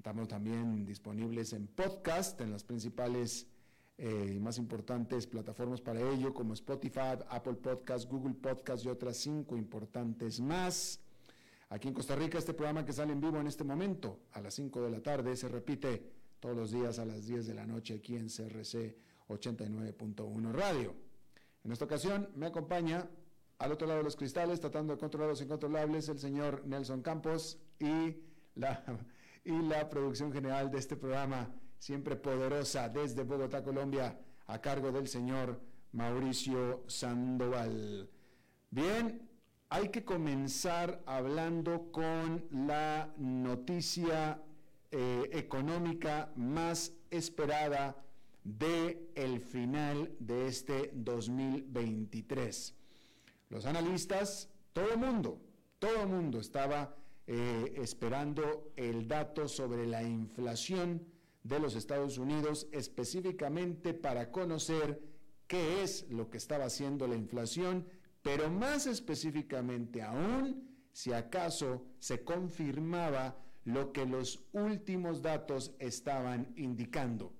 [0.00, 3.46] Estamos también disponibles en podcast, en las principales
[3.98, 9.18] eh, y más importantes plataformas para ello, como Spotify, Apple Podcast, Google Podcast y otras
[9.18, 11.00] cinco importantes más.
[11.68, 14.54] Aquí en Costa Rica, este programa que sale en vivo en este momento, a las
[14.54, 16.02] 5 de la tarde, se repite
[16.40, 18.96] todos los días a las 10 de la noche aquí en CRC
[19.28, 20.94] 89.1 Radio.
[21.62, 23.06] En esta ocasión me acompaña
[23.58, 27.58] al otro lado de los cristales, tratando de controlar los incontrolables, el señor Nelson Campos
[27.78, 28.16] y
[28.54, 28.82] la
[29.44, 35.08] y la producción general de este programa, siempre poderosa desde Bogotá, Colombia, a cargo del
[35.08, 35.60] señor
[35.92, 38.08] Mauricio Sandoval.
[38.70, 39.28] Bien,
[39.68, 44.42] hay que comenzar hablando con la noticia
[44.90, 47.96] eh, económica más esperada
[48.42, 52.74] de el final de este 2023.
[53.48, 55.40] Los analistas, todo el mundo,
[55.78, 56.96] todo el mundo estaba
[57.32, 61.06] eh, esperando el dato sobre la inflación
[61.44, 65.00] de los Estados Unidos, específicamente para conocer
[65.46, 67.86] qué es lo que estaba haciendo la inflación,
[68.20, 77.32] pero más específicamente aún si acaso se confirmaba lo que los últimos datos estaban indicando,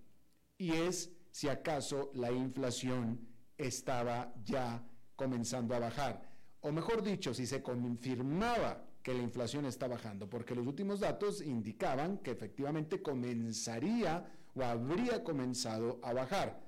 [0.56, 3.26] y es si acaso la inflación
[3.58, 4.86] estaba ya
[5.16, 6.30] comenzando a bajar,
[6.60, 11.40] o mejor dicho, si se confirmaba que la inflación está bajando, porque los últimos datos
[11.40, 16.60] indicaban que efectivamente comenzaría o habría comenzado a bajar.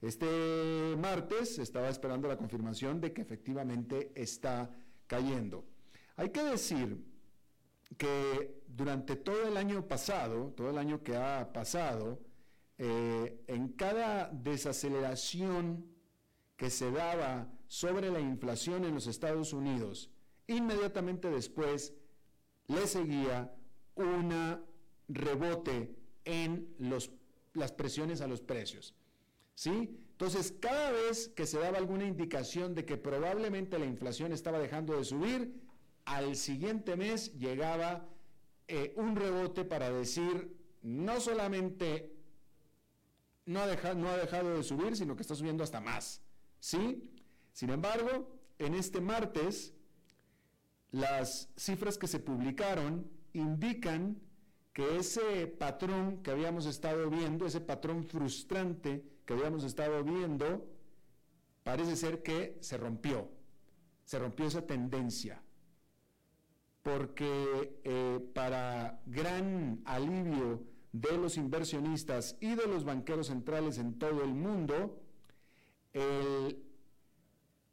[0.00, 4.70] Este martes estaba esperando la confirmación de que efectivamente está
[5.06, 5.64] cayendo.
[6.16, 7.04] Hay que decir
[7.96, 12.20] que durante todo el año pasado, todo el año que ha pasado,
[12.76, 15.86] eh, en cada desaceleración
[16.56, 20.10] que se daba sobre la inflación en los Estados Unidos,
[20.48, 21.94] Inmediatamente después
[22.66, 23.54] le seguía
[23.94, 24.60] un
[25.08, 25.94] rebote
[26.24, 27.10] en los,
[27.54, 28.94] las presiones a los precios.
[29.54, 29.98] ¿Sí?
[30.12, 34.96] Entonces, cada vez que se daba alguna indicación de que probablemente la inflación estaba dejando
[34.96, 35.54] de subir,
[36.04, 38.08] al siguiente mes llegaba
[38.66, 42.12] eh, un rebote para decir, no solamente
[43.46, 46.22] no ha, no ha dejado de subir, sino que está subiendo hasta más.
[46.60, 47.10] ¿Sí?
[47.52, 49.74] Sin embargo, en este martes,
[50.90, 54.18] las cifras que se publicaron indican
[54.72, 60.66] que ese patrón que habíamos estado viendo, ese patrón frustrante que habíamos estado viendo,
[61.62, 63.28] parece ser que se rompió,
[64.04, 65.42] se rompió esa tendencia,
[66.82, 70.62] porque eh, para gran alivio
[70.92, 75.02] de los inversionistas y de los banqueros centrales en todo el mundo,
[75.92, 76.67] el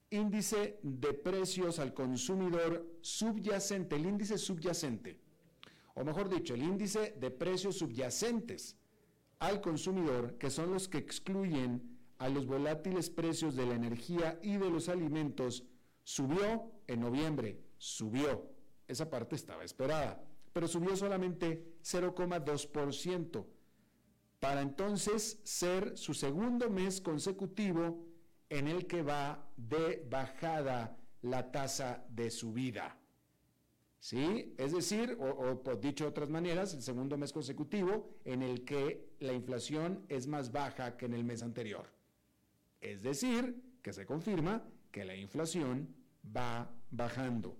[0.09, 5.19] índice de precios al consumidor subyacente, el índice subyacente,
[5.95, 8.77] o mejor dicho, el índice de precios subyacentes
[9.39, 14.57] al consumidor, que son los que excluyen a los volátiles precios de la energía y
[14.57, 15.63] de los alimentos,
[16.03, 18.49] subió en noviembre, subió.
[18.87, 20.23] Esa parte estaba esperada,
[20.53, 23.45] pero subió solamente 0,2%.
[24.39, 28.04] para entonces ser su segundo mes consecutivo
[28.49, 32.97] en el que va de bajada la tasa de subida.
[33.99, 34.53] ¿Sí?
[34.57, 39.33] Es decir, o, dicho de otras maneras, el segundo mes consecutivo en el que la
[39.33, 41.87] inflación es más baja que en el mes anterior.
[42.81, 45.95] Es decir, que se confirma que la inflación
[46.35, 47.57] va bajando.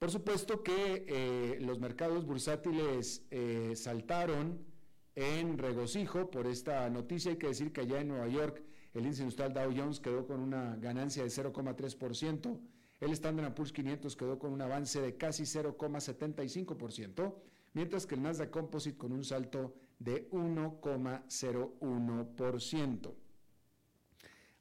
[0.00, 4.66] Por supuesto que eh, los mercados bursátiles eh, saltaron
[5.14, 7.30] en regocijo por esta noticia.
[7.30, 8.62] Hay que decir que allá en Nueva York
[8.98, 12.58] el índice industrial Dow Jones quedó con una ganancia de 0,3%.
[13.00, 17.34] El Standard Poor's 500 quedó con un avance de casi 0,75%,
[17.74, 23.14] mientras que el Nasdaq Composite con un salto de 1,01%.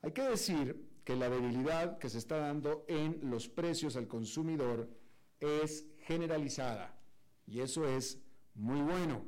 [0.02, 4.90] Hay que decir que la debilidad que se está dando en los precios al consumidor
[5.40, 6.96] es generalizada
[7.48, 8.22] y eso es
[8.54, 9.24] muy bueno.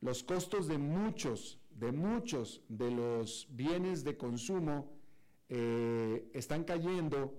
[0.00, 4.90] Los costos de muchos, de muchos de los bienes de consumo
[5.48, 7.38] eh, están cayendo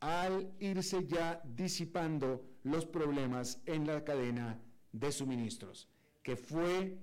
[0.00, 4.60] al irse ya disipando los problemas en la cadena
[4.92, 5.88] de suministros,
[6.22, 6.98] que fue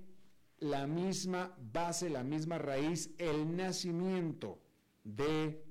[0.58, 4.60] la misma base, la misma raíz, el nacimiento
[5.02, 5.64] de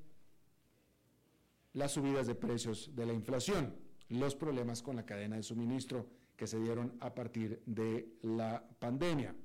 [1.74, 3.76] las subidas de precios de la inflación,
[4.10, 9.36] los problemas con la cadena de suministro que se dieron a partir de la pandemia.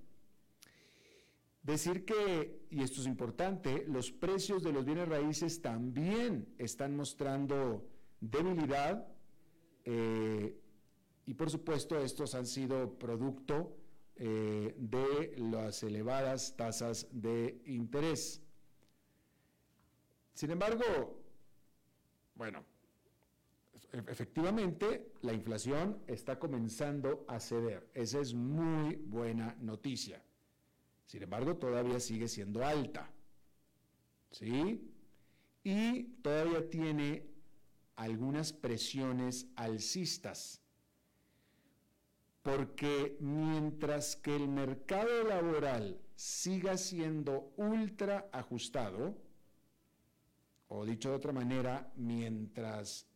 [1.69, 7.87] Decir que, y esto es importante, los precios de los bienes raíces también están mostrando
[8.23, 9.07] debilidad
[9.85, 10.59] eh,
[11.27, 13.77] y por supuesto estos han sido producto
[14.17, 18.41] eh, de las elevadas tasas de interés.
[20.33, 21.21] Sin embargo,
[22.35, 22.65] bueno,
[24.07, 27.91] efectivamente la inflación está comenzando a ceder.
[27.93, 30.25] Esa es muy buena noticia.
[31.09, 33.11] Sin embargo, todavía sigue siendo alta.
[34.31, 34.93] ¿Sí?
[35.65, 37.27] Y todavía tiene
[37.97, 40.61] algunas presiones alcistas.
[42.43, 49.17] Porque mientras que el mercado laboral siga siendo ultra ajustado,
[50.69, 53.07] o dicho de otra manera, mientras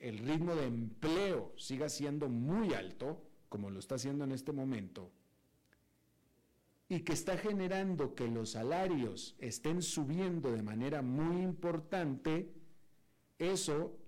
[0.00, 5.12] el ritmo de empleo siga siendo muy alto, como lo está haciendo en este momento,
[6.88, 12.50] y que está generando que los salarios estén subiendo de manera muy importante,
[13.38, 13.98] eso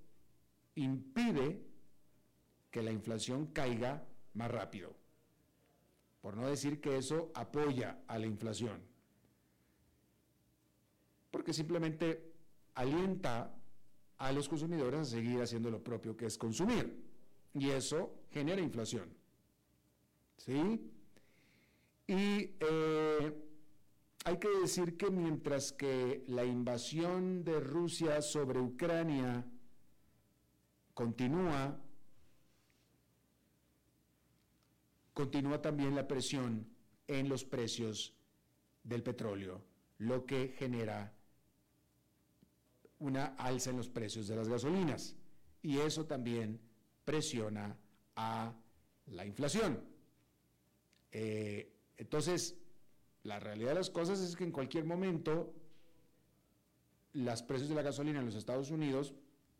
[0.76, 1.62] impide
[2.70, 4.94] que la inflación caiga más rápido.
[6.22, 8.80] Por no decir que eso apoya a la inflación.
[11.30, 12.32] Porque simplemente
[12.74, 13.54] alienta
[14.16, 17.04] a los consumidores a seguir haciendo lo propio que es consumir.
[17.54, 19.08] Y eso genera inflación.
[20.36, 20.80] ¿Sí?
[22.10, 23.32] Y eh,
[24.24, 29.46] hay que decir que mientras que la invasión de Rusia sobre Ucrania
[30.92, 31.80] continúa,
[35.14, 36.66] continúa también la presión
[37.06, 38.12] en los precios
[38.82, 39.62] del petróleo,
[39.98, 41.14] lo que genera
[42.98, 45.14] una alza en los precios de las gasolinas.
[45.62, 46.60] Y eso también
[47.04, 47.78] presiona
[48.16, 48.52] a
[49.06, 49.84] la inflación.
[51.12, 52.56] Eh, entonces,
[53.24, 55.52] la realidad de las cosas es que en cualquier momento
[57.12, 59.12] los precios de la gasolina en los Estados Unidos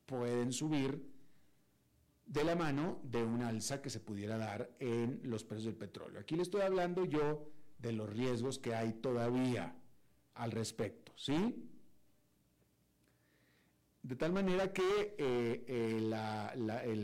[0.07, 1.07] pueden subir
[2.25, 6.19] de la mano de una alza que se pudiera dar en los precios del petróleo.
[6.19, 7.47] Aquí le estoy hablando yo
[7.79, 9.77] de los riesgos que hay todavía
[10.35, 11.69] al respecto, ¿sí?
[14.03, 15.97] De tal manera que eh, eh,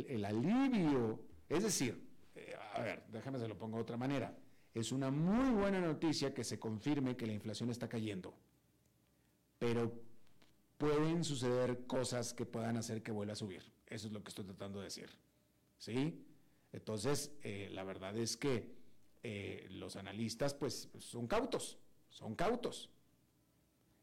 [0.08, 4.34] el, alivio, es decir, eh, a ver, déjame se lo pongo de otra manera
[4.80, 8.34] es una muy buena noticia que se confirme que la inflación está cayendo,
[9.58, 9.90] pero
[10.76, 13.62] pueden suceder cosas que puedan hacer que vuelva a subir.
[13.86, 15.08] Eso es lo que estoy tratando de decir.
[15.78, 16.22] ¿Sí?
[16.72, 18.74] Entonces, eh, la verdad es que
[19.22, 21.78] eh, los analistas pues son cautos,
[22.10, 22.90] son cautos.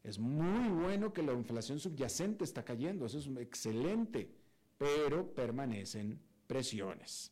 [0.02, 4.28] Es muy bueno que la inflación subyacente está cayendo, eso es excelente,
[4.76, 7.30] pero permanecen presiones.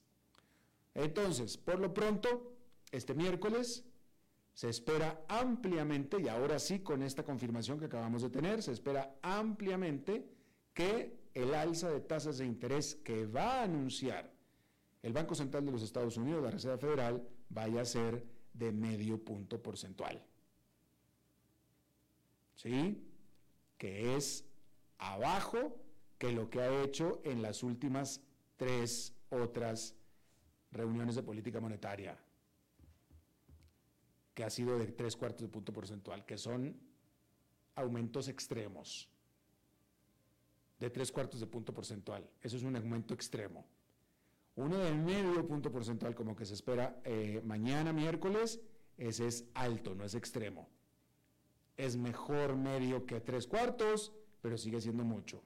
[0.95, 2.52] Entonces, por lo pronto,
[2.93, 3.85] este miércoles
[4.55, 9.17] se espera ampliamente, y ahora sí con esta confirmación que acabamos de tener, se espera
[9.23, 10.29] ampliamente
[10.75, 14.31] que el alza de tasas de interés que va a anunciar
[15.03, 19.25] el Banco Central de los Estados Unidos, la Reserva Federal, vaya a ser de medio
[19.25, 20.23] punto porcentual.
[22.55, 23.03] ¿Sí?
[23.79, 24.45] Que es
[24.99, 25.77] abajo
[26.19, 28.21] que lo que ha hecho en las últimas
[28.57, 29.97] tres otras
[30.71, 32.17] reuniones de política monetaria
[34.35, 36.77] que ha sido de tres cuartos de punto porcentual, que son
[37.75, 39.09] aumentos extremos
[40.79, 42.29] de tres cuartos de punto porcentual.
[42.43, 43.65] Eso es un aumento extremo.
[44.57, 48.61] Uno de medio punto porcentual, como que se espera eh, mañana miércoles,
[48.99, 50.69] ese es alto, no es extremo.
[51.77, 54.13] Es mejor medio que tres cuartos,
[54.43, 55.43] pero sigue siendo mucho.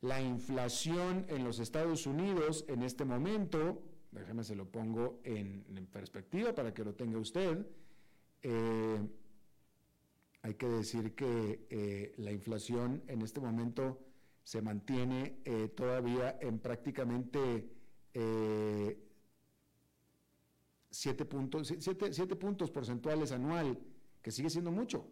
[0.00, 3.82] La inflación en los Estados Unidos en este momento,
[4.20, 7.66] déjeme se lo pongo en, perspectiva para que lo tenga usted,
[8.42, 8.98] eh,
[10.42, 14.00] hay que decir que eh, la inflación en este momento
[14.42, 17.72] se mantiene eh, todavía en prácticamente
[20.90, 23.78] 7 puntos, siete puntos porcentuales anual,
[24.22, 25.06] que sigue siendo mucho.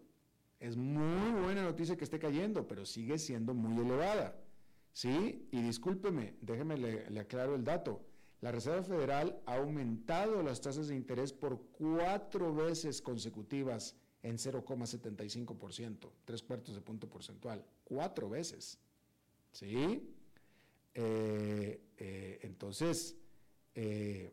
[0.58, 4.40] Es muy buena noticia que esté cayendo, pero sigue siendo muy elevada.
[4.94, 5.48] ¿Sí?
[5.50, 8.00] Y discúlpeme, déjeme le, le aclaro el dato.
[8.44, 16.10] La Reserva Federal ha aumentado las tasas de interés por cuatro veces consecutivas en 0,75%,
[16.26, 18.78] tres cuartos de punto porcentual, cuatro veces.
[19.50, 20.14] ¿Sí?
[20.92, 23.16] Eh, eh, entonces,
[23.74, 24.30] eh,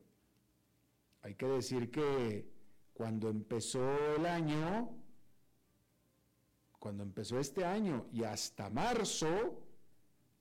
[1.22, 2.52] hay que decir que
[2.94, 4.90] cuando empezó el año,
[6.80, 9.58] cuando empezó este año y hasta marzo,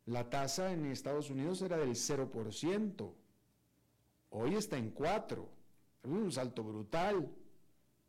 [0.06, 3.14] la tasa en Estados Unidos era del 0%.
[4.30, 5.49] Hoy está en 4.
[6.02, 7.30] Es un salto brutal.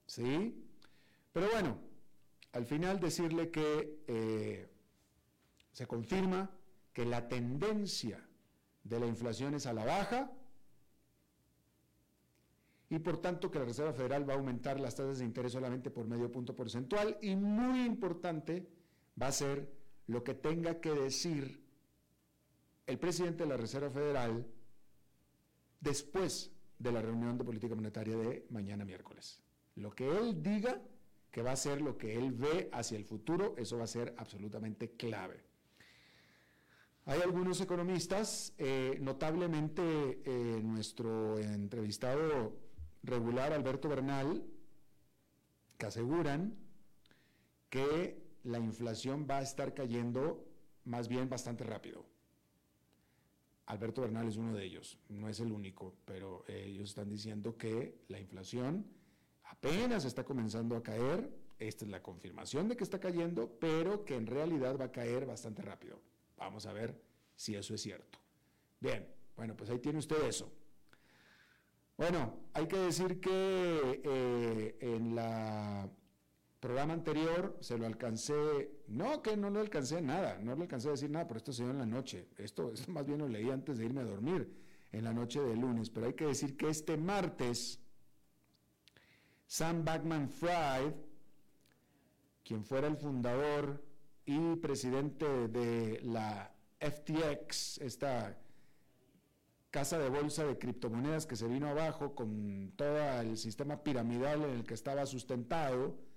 [0.05, 0.65] ¿Sí?
[1.31, 1.77] Pero bueno,
[2.53, 4.69] al final decirle que eh,
[5.71, 6.49] se confirma
[6.93, 8.25] que la tendencia
[8.83, 10.31] de la inflación es a la baja
[12.89, 15.91] y por tanto que la Reserva Federal va a aumentar las tasas de interés solamente
[15.91, 18.67] por medio punto porcentual y muy importante
[19.21, 19.71] va a ser
[20.07, 21.63] lo que tenga que decir
[22.85, 24.45] el presidente de la Reserva Federal
[25.81, 29.43] después de la reunión de política monetaria de mañana miércoles.
[29.75, 30.81] Lo que él diga
[31.31, 34.13] que va a ser lo que él ve hacia el futuro, eso va a ser
[34.17, 35.43] absolutamente clave.
[37.05, 42.57] Hay algunos economistas, eh, notablemente eh, nuestro entrevistado
[43.03, 44.43] regular, Alberto Bernal,
[45.77, 46.55] que aseguran
[47.69, 50.45] que la inflación va a estar cayendo
[50.85, 52.05] más bien bastante rápido.
[53.71, 58.03] Alberto Bernal es uno de ellos, no es el único, pero ellos están diciendo que
[58.09, 58.85] la inflación
[59.45, 64.17] apenas está comenzando a caer, esta es la confirmación de que está cayendo, pero que
[64.17, 66.01] en realidad va a caer bastante rápido.
[66.35, 67.01] Vamos a ver
[67.33, 68.19] si eso es cierto.
[68.81, 70.51] Bien, bueno, pues ahí tiene usted eso.
[71.95, 75.89] Bueno, hay que decir que eh, en la
[76.61, 80.91] programa anterior se lo alcancé, no que no lo alcancé nada, no lo alcancé a
[80.91, 83.49] decir nada, pero esto se dio en la noche, esto, esto más bien lo leí
[83.49, 84.55] antes de irme a dormir,
[84.91, 87.79] en la noche de lunes, pero hay que decir que este martes
[89.47, 90.93] Sam Backman Fried,
[92.43, 93.83] quien fuera el fundador
[94.25, 98.37] y presidente de la FTX, esta
[99.71, 104.51] casa de bolsa de criptomonedas que se vino abajo con todo el sistema piramidal en
[104.51, 106.10] el que estaba sustentado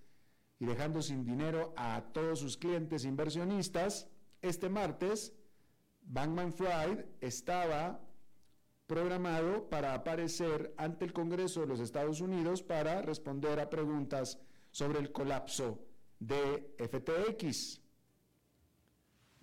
[0.64, 4.08] dejando sin dinero a todos sus clientes inversionistas,
[4.42, 5.34] este martes
[6.02, 8.00] Bankman Fried estaba
[8.86, 14.38] programado para aparecer ante el Congreso de los Estados Unidos para responder a preguntas
[14.70, 15.80] sobre el colapso
[16.18, 17.80] de FTX.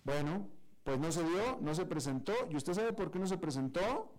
[0.03, 0.49] Bueno,
[0.83, 2.33] pues no se dio, no se presentó.
[2.49, 4.13] ¿Y usted sabe por qué no se presentó?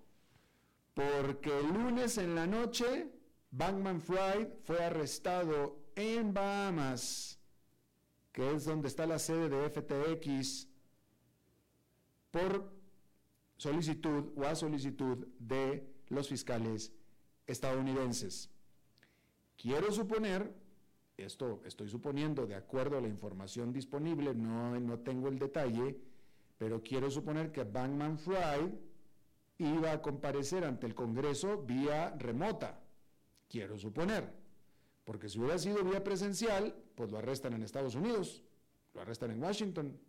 [0.94, 3.09] Porque el lunes en la noche,
[3.50, 7.38] Bankman Fried fue arrestado en Bahamas,
[8.32, 10.68] que es donde está la sede de FTX,
[12.30, 12.72] por
[13.56, 16.92] solicitud o a solicitud de los fiscales
[17.46, 18.50] estadounidenses.
[19.56, 20.52] Quiero suponer,
[21.16, 25.99] esto estoy suponiendo de acuerdo a la información disponible, no, no tengo el detalle,
[26.58, 28.72] pero quiero suponer que Bankman Fried
[29.58, 32.80] iba a comparecer ante el Congreso vía remota.
[33.49, 34.41] Quiero suponer,
[35.04, 38.42] porque si hubiera sido vía presencial, pues lo arrestan en Estados Unidos,
[38.94, 40.00] lo arrestan en Washington,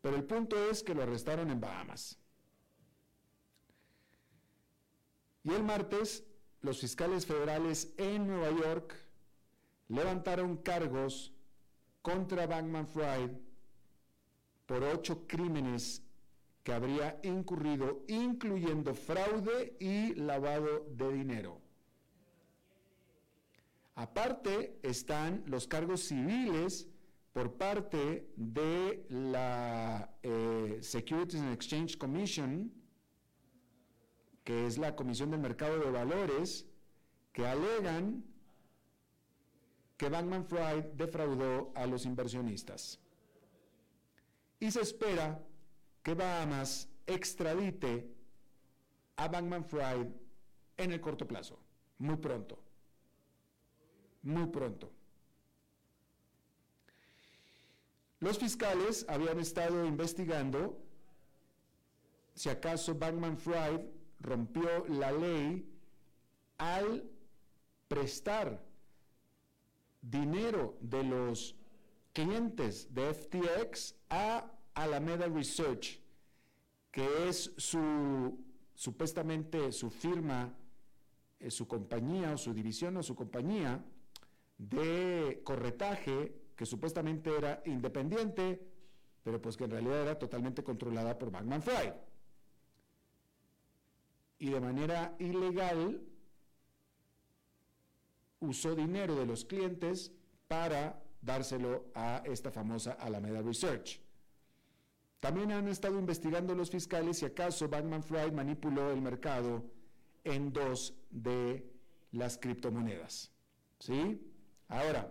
[0.00, 2.18] pero el punto es que lo arrestaron en Bahamas.
[5.44, 6.24] Y el martes,
[6.60, 8.94] los fiscales federales en Nueva York
[9.88, 11.32] levantaron cargos
[12.02, 13.30] contra Bankman Fried
[14.66, 16.02] por ocho crímenes
[16.62, 21.63] que habría incurrido, incluyendo fraude y lavado de dinero.
[23.94, 26.88] Aparte están los cargos civiles
[27.32, 32.72] por parte de la eh, Securities and Exchange Commission,
[34.42, 36.66] que es la Comisión del Mercado de Valores,
[37.32, 38.24] que alegan
[39.96, 43.00] que Bankman Fried defraudó a los inversionistas.
[44.58, 45.40] Y se espera
[46.02, 48.08] que Bahamas extradite
[49.16, 50.08] a Bankman Fried
[50.76, 51.58] en el corto plazo,
[51.98, 52.63] muy pronto,
[54.24, 54.90] muy pronto.
[58.20, 60.80] Los fiscales habían estado investigando
[62.34, 63.80] si acaso Bankman Fried
[64.20, 65.70] rompió la ley
[66.58, 67.04] al
[67.86, 68.64] prestar
[70.00, 71.54] dinero de los
[72.12, 76.00] clientes de FTX a Alameda Research,
[76.90, 78.42] que es su
[78.74, 80.52] supuestamente su firma,
[81.38, 83.84] eh, su compañía o su división o su compañía
[84.58, 88.60] de corretaje que supuestamente era independiente,
[89.22, 91.92] pero pues que en realidad era totalmente controlada por Bankman Fried.
[94.38, 96.02] Y de manera ilegal
[98.40, 100.12] usó dinero de los clientes
[100.46, 104.00] para dárselo a esta famosa Alameda Research.
[105.20, 109.64] También han estado investigando los fiscales si acaso Bankman Fried manipuló el mercado
[110.22, 111.66] en dos de
[112.12, 113.32] las criptomonedas.
[113.78, 114.20] ¿Sí?
[114.74, 115.08] Ahora,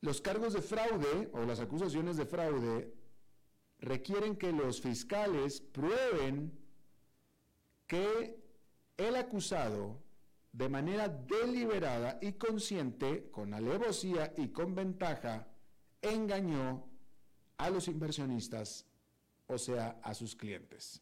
[0.00, 2.92] los cargos de fraude o las acusaciones de fraude
[3.78, 6.58] requieren que los fiscales prueben
[7.86, 8.36] que
[8.96, 10.02] el acusado
[10.52, 15.46] de manera deliberada y consciente, con alevosía y con ventaja,
[16.02, 16.84] engañó
[17.58, 18.86] a los inversionistas,
[19.46, 21.00] o sea, a sus clientes.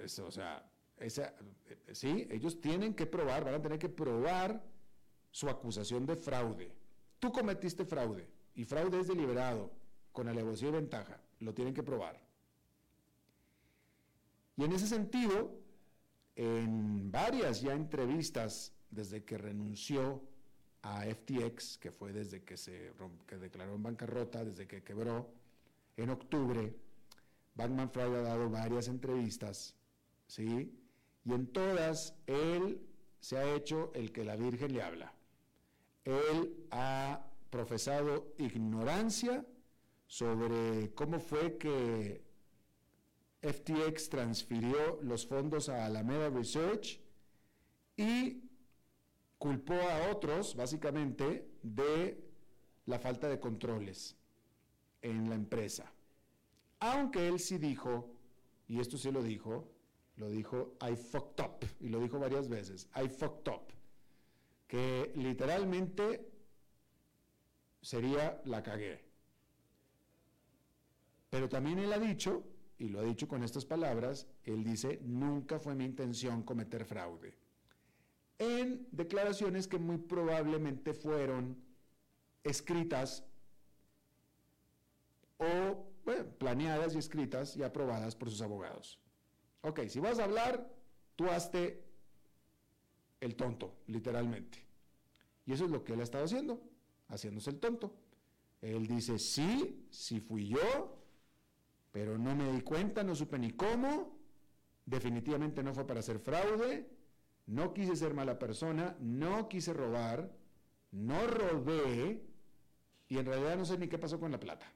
[0.00, 0.67] Eso, o sea,
[1.92, 4.62] sí, ellos tienen que probar, van a tener que probar
[5.30, 6.72] su acusación de fraude.
[7.18, 9.70] Tú cometiste fraude y fraude es deliberado,
[10.12, 12.20] con alevosía y ventaja, lo tienen que probar.
[14.56, 15.52] Y en ese sentido,
[16.34, 20.22] en varias ya entrevistas desde que renunció
[20.82, 22.92] a FTX, que fue desde que se
[23.40, 25.30] declaró en bancarrota, desde que quebró,
[25.96, 26.74] en octubre,
[27.54, 29.74] Bankman Fried ha dado varias entrevistas,
[30.26, 30.72] ¿sí?
[31.24, 32.80] Y en todas él
[33.20, 35.12] se ha hecho el que la Virgen le habla.
[36.04, 39.44] Él ha profesado ignorancia
[40.06, 42.22] sobre cómo fue que
[43.42, 47.00] FTX transfirió los fondos a Alameda Research
[47.96, 48.42] y
[49.38, 52.24] culpó a otros, básicamente, de
[52.86, 54.16] la falta de controles
[55.02, 55.92] en la empresa.
[56.80, 58.10] Aunque él sí dijo,
[58.66, 59.68] y esto sí lo dijo,
[60.18, 63.72] lo dijo, I fucked up, y lo dijo varias veces, I fucked up,
[64.66, 66.30] que literalmente
[67.80, 69.04] sería la cagué.
[71.30, 72.44] Pero también él ha dicho
[72.78, 77.36] y lo ha dicho con estas palabras, él dice, nunca fue mi intención cometer fraude.
[78.38, 81.60] En declaraciones que muy probablemente fueron
[82.44, 83.24] escritas
[85.38, 85.84] o
[86.38, 89.00] planeadas y escritas y aprobadas por sus abogados.
[89.62, 90.72] Ok, si vas a hablar,
[91.16, 91.84] tú hazte
[93.20, 94.64] el tonto, literalmente.
[95.46, 96.62] Y eso es lo que él ha estado haciendo,
[97.08, 97.94] haciéndose el tonto.
[98.60, 100.98] Él dice, sí, sí fui yo,
[101.92, 104.16] pero no me di cuenta, no supe ni cómo,
[104.84, 106.88] definitivamente no fue para hacer fraude,
[107.46, 110.30] no quise ser mala persona, no quise robar,
[110.90, 112.22] no robé
[113.08, 114.70] y en realidad no sé ni qué pasó con la plata.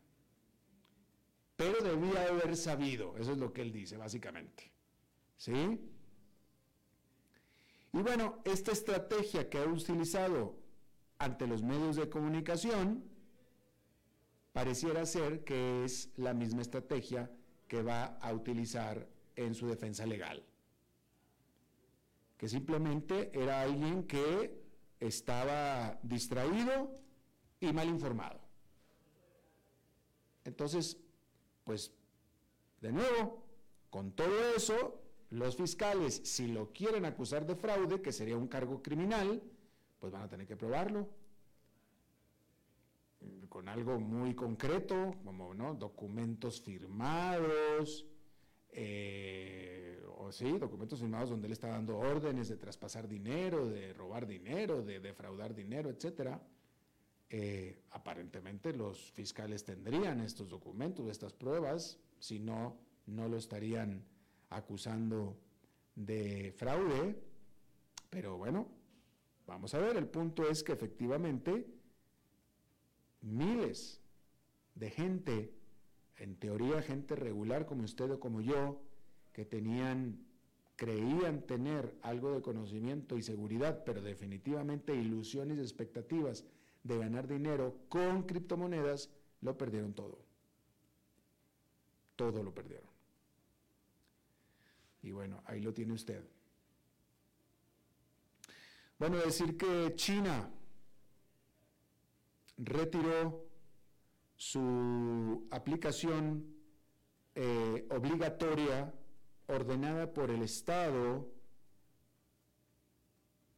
[1.57, 4.72] Pero debía haber sabido, eso es lo que él dice básicamente.
[5.43, 5.81] ¿Sí?
[7.93, 10.55] Y bueno, esta estrategia que ha utilizado
[11.19, 13.03] ante los medios de comunicación
[14.53, 17.29] pareciera ser que es la misma estrategia
[17.67, 20.47] que va a utilizar en su defensa legal.
[22.37, 24.63] Que simplemente era alguien que
[25.01, 26.95] estaba distraído
[27.59, 28.39] y mal informado.
[30.45, 30.99] Entonces,
[31.65, 31.91] pues,
[32.81, 33.45] de nuevo,
[33.91, 35.02] con todo eso,
[35.33, 39.43] los fiscales, si lo quieren acusar de fraude, que sería un cargo criminal,
[39.99, 41.09] pues van a tener que probarlo
[43.49, 45.75] con algo muy concreto, como ¿no?
[45.75, 48.07] documentos firmados,
[48.71, 54.27] eh, o sí, documentos firmados donde él está dando órdenes de traspasar dinero, de robar
[54.27, 56.39] dinero, de defraudar dinero, etc.
[57.29, 64.03] Eh, aparentemente los fiscales tendrían estos documentos, estas pruebas, si no, no lo estarían
[64.57, 65.37] acusando
[65.95, 67.17] de fraude.
[68.11, 68.69] Pero bueno,
[69.47, 71.67] vamos a ver, el punto es que efectivamente
[73.23, 74.01] miles
[74.75, 75.55] de gente,
[76.17, 78.81] en teoría gente regular como usted o como yo,
[79.33, 80.27] que tenían
[80.83, 86.45] creían tener algo de conocimiento y seguridad, pero definitivamente ilusiones y expectativas
[86.83, 89.09] de ganar dinero con criptomonedas,
[89.43, 90.19] lo perdieron todo.
[92.17, 92.92] Todo lo perdieron.
[95.03, 96.25] Y bueno, ahí lo tiene usted.
[98.99, 100.49] Bueno, decir que China
[102.57, 103.49] retiró
[104.37, 106.55] su aplicación
[107.35, 108.95] eh, obligatoria
[109.47, 111.29] ordenada por el Estado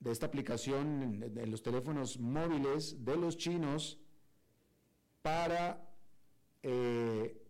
[0.00, 3.98] de esta aplicación en, los teléfonos móviles de los chinos
[5.22, 5.94] para
[6.62, 7.43] eh,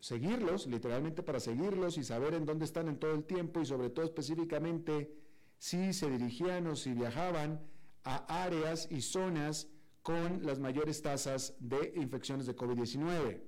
[0.00, 3.90] seguirlos, literalmente para seguirlos y saber en dónde están en todo el tiempo y sobre
[3.90, 5.14] todo específicamente
[5.58, 7.60] si se dirigían o si viajaban
[8.04, 9.68] a áreas y zonas
[10.02, 13.42] con las mayores tasas de infecciones de COVID-19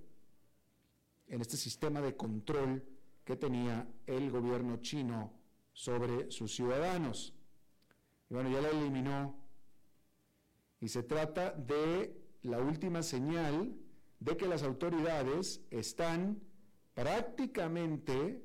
[1.28, 2.84] en este sistema de control
[3.24, 5.32] que tenía el gobierno chino
[5.72, 7.34] sobre sus ciudadanos.
[8.28, 9.34] Y bueno, ya la eliminó.
[10.80, 13.74] Y se trata de la última señal
[14.24, 16.40] de que las autoridades están
[16.94, 18.40] prácticamente,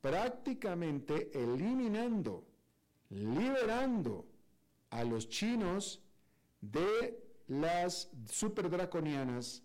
[0.00, 2.46] prácticamente eliminando,
[3.10, 4.26] liberando
[4.88, 6.02] a los chinos
[6.62, 9.62] de las superdraconianas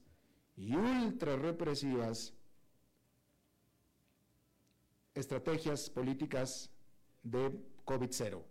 [0.57, 2.33] y ultra represivas
[5.13, 6.69] estrategias políticas
[7.23, 7.49] de
[7.85, 8.43] COVID-0,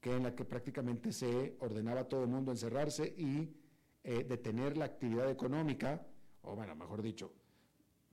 [0.00, 3.59] que en la que prácticamente se ordenaba a todo el mundo encerrarse y
[4.02, 6.06] eh, detener la actividad económica,
[6.42, 7.32] o bueno, mejor dicho,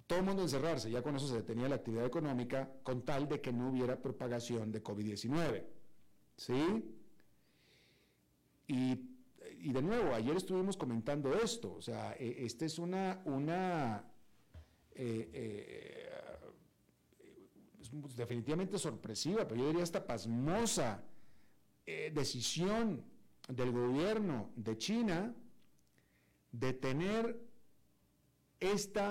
[0.08, 3.42] todo el mundo encerrarse, ya con eso se detenía la actividad económica con tal de
[3.42, 5.66] que no hubiera propagación de COVID-19.
[6.38, 6.96] ¿Sí?
[8.68, 9.18] Y,
[9.72, 14.06] de nuevo, ayer estuvimos comentando esto, o sea, e, esta es una, una
[14.92, 16.10] eh, eh,
[18.16, 21.04] definitivamente sorpresiva, pero yo diría esta pasmosa
[21.86, 23.04] eh, decisión
[23.48, 25.34] del gobierno de China
[26.52, 27.40] de tener
[28.60, 29.02] este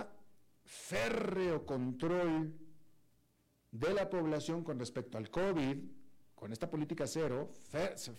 [0.64, 2.54] férreo control
[3.70, 5.78] de la población con respecto al COVID,
[6.34, 7.48] con esta política cero,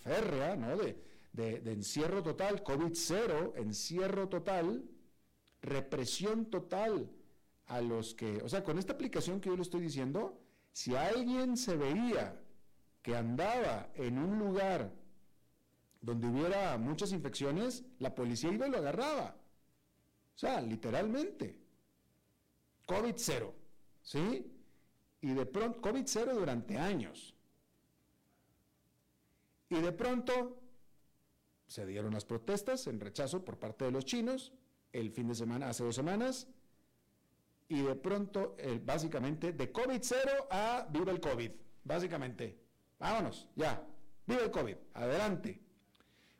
[0.02, 0.76] férrea, ¿no?
[0.76, 4.84] De, de encierro total, COVID cero, encierro total,
[5.60, 7.10] represión total
[7.66, 10.40] a los que, o sea, con esta aplicación que yo le estoy diciendo,
[10.72, 12.40] si alguien se veía
[13.02, 14.92] que andaba en un lugar
[16.08, 19.36] donde hubiera muchas infecciones, la policía iba y lo agarraba.
[20.34, 21.58] O sea, literalmente.
[22.86, 23.54] COVID cero,
[24.02, 24.50] ¿sí?
[25.20, 27.34] Y de pronto, COVID cero durante años.
[29.68, 30.62] Y de pronto
[31.66, 34.52] se dieron las protestas en rechazo por parte de los chinos
[34.92, 36.48] el fin de semana, hace dos semanas,
[37.68, 41.50] y de pronto, eh, básicamente, de COVID cero a viva el COVID,
[41.84, 42.58] básicamente.
[42.98, 43.86] Vámonos, ya,
[44.26, 45.67] viva el COVID, adelante.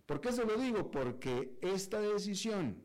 [0.08, 0.90] ¿Por qué se lo digo?
[0.90, 2.82] Porque esta decisión,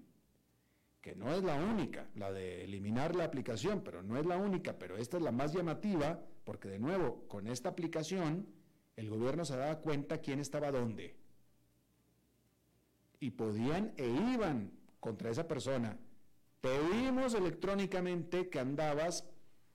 [1.02, 4.78] que no es la única, la de eliminar la aplicación, pero no es la única,
[4.78, 8.46] pero esta es la más llamativa, porque de nuevo, con esta aplicación,
[8.98, 11.16] el gobierno se daba cuenta quién estaba dónde.
[13.20, 15.98] Y podían e iban contra esa persona
[16.64, 19.30] te vimos electrónicamente que andabas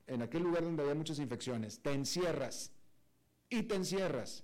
[0.07, 1.83] en aquel lugar donde había muchas infecciones.
[1.83, 2.73] Te encierras.
[3.51, 4.43] Y te encierras.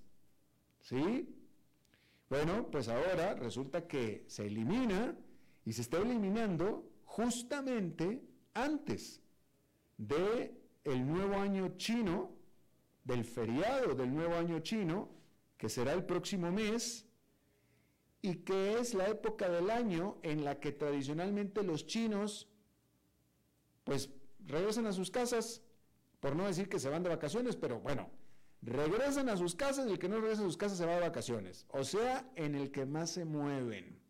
[0.81, 1.27] ¿Sí?
[2.35, 5.17] Bueno, pues ahora resulta que se elimina
[5.65, 9.23] y se está eliminando justamente antes
[9.97, 12.33] de el nuevo año chino,
[13.05, 15.11] del feriado del nuevo año chino,
[15.57, 17.07] que será el próximo mes,
[18.21, 22.49] y que es la época del año en la que tradicionalmente los chinos
[23.85, 24.11] pues
[24.45, 25.63] regresan a sus casas,
[26.19, 28.11] por no decir que se van de vacaciones, pero bueno,
[28.65, 31.01] regresan a sus casas y el que no regresa a sus casas se va de
[31.01, 31.67] vacaciones.
[31.69, 34.01] O sea, en el que más se mueven,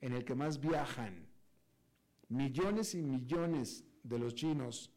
[0.00, 1.26] en el que más viajan.
[2.28, 4.92] Millones y millones de los chinos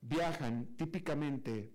[0.00, 1.72] viajan típicamente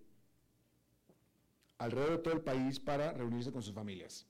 [1.77, 4.27] alrededor de todo el país para reunirse con sus familias.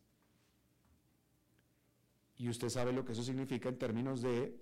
[2.37, 4.59] Y usted sabe lo que eso significa en términos de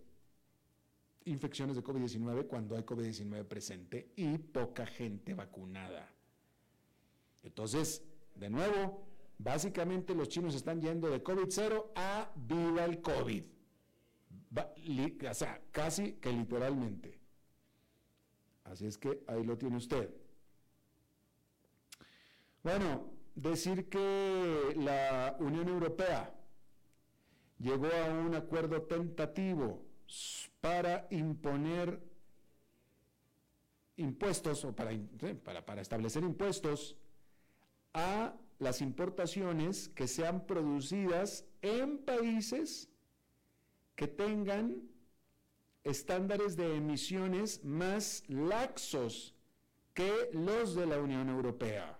[1.25, 6.13] infecciones de COVID-19 cuando hay COVID-19 presente y poca gente vacunada.
[7.43, 8.03] Entonces,
[8.35, 9.05] de nuevo,
[9.37, 13.43] básicamente los chinos están yendo de COVID-0 a viva el COVID.
[15.29, 17.19] o sea, casi que literalmente.
[18.63, 20.09] Así es que ahí lo tiene usted.
[22.63, 26.33] Bueno, decir que la Unión Europea
[27.59, 29.85] llegó a un acuerdo tentativo
[30.61, 32.01] para imponer
[33.97, 34.91] impuestos o para,
[35.43, 36.97] para, para establecer impuestos
[37.93, 42.89] a las importaciones que sean producidas en países
[43.95, 44.89] que tengan
[45.83, 49.35] estándares de emisiones más laxos
[49.93, 51.99] que los de la Unión Europea.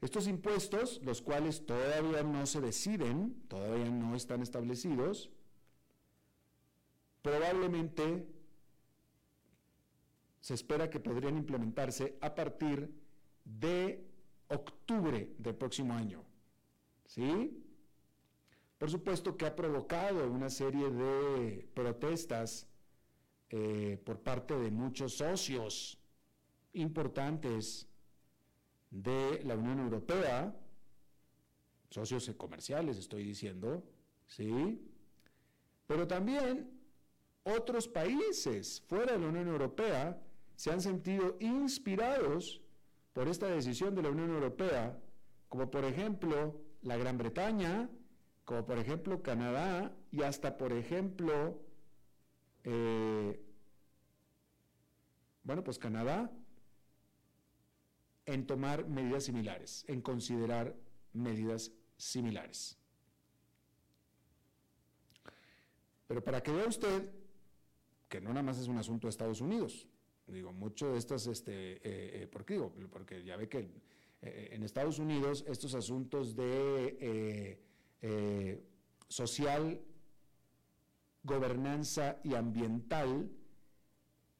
[0.00, 5.30] Estos impuestos, los cuales todavía no se deciden, todavía no están establecidos,
[7.22, 8.26] probablemente
[10.40, 13.05] se espera que podrían implementarse a partir de
[14.48, 16.24] octubre del próximo año.
[17.04, 17.62] ¿Sí?
[18.78, 22.68] Por supuesto que ha provocado una serie de protestas
[23.48, 25.98] eh, por parte de muchos socios
[26.74, 27.88] importantes
[28.90, 30.54] de la Unión Europea,
[31.90, 33.82] socios comerciales estoy diciendo,
[34.26, 34.82] ¿sí?
[35.86, 36.70] Pero también
[37.44, 40.20] otros países fuera de la Unión Europea
[40.56, 42.60] se han sentido inspirados
[43.16, 44.94] por esta decisión de la Unión Europea,
[45.48, 47.88] como por ejemplo la Gran Bretaña,
[48.44, 51.58] como por ejemplo Canadá y hasta por ejemplo,
[52.64, 53.42] eh,
[55.44, 56.30] bueno, pues Canadá,
[58.26, 60.76] en tomar medidas similares, en considerar
[61.14, 62.76] medidas similares.
[66.06, 67.10] Pero para que vea usted
[68.10, 69.88] que no nada más es un asunto de Estados Unidos,
[70.32, 72.72] digo, mucho de estas, este, eh, eh, ¿por qué digo?
[72.90, 73.68] Porque ya ve que
[74.22, 77.58] en Estados Unidos estos asuntos de
[78.02, 78.62] eh,
[79.08, 79.80] social,
[81.22, 83.30] gobernanza y ambiental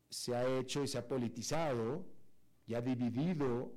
[0.09, 2.07] se ha hecho y se ha politizado
[2.67, 3.73] y ha dividido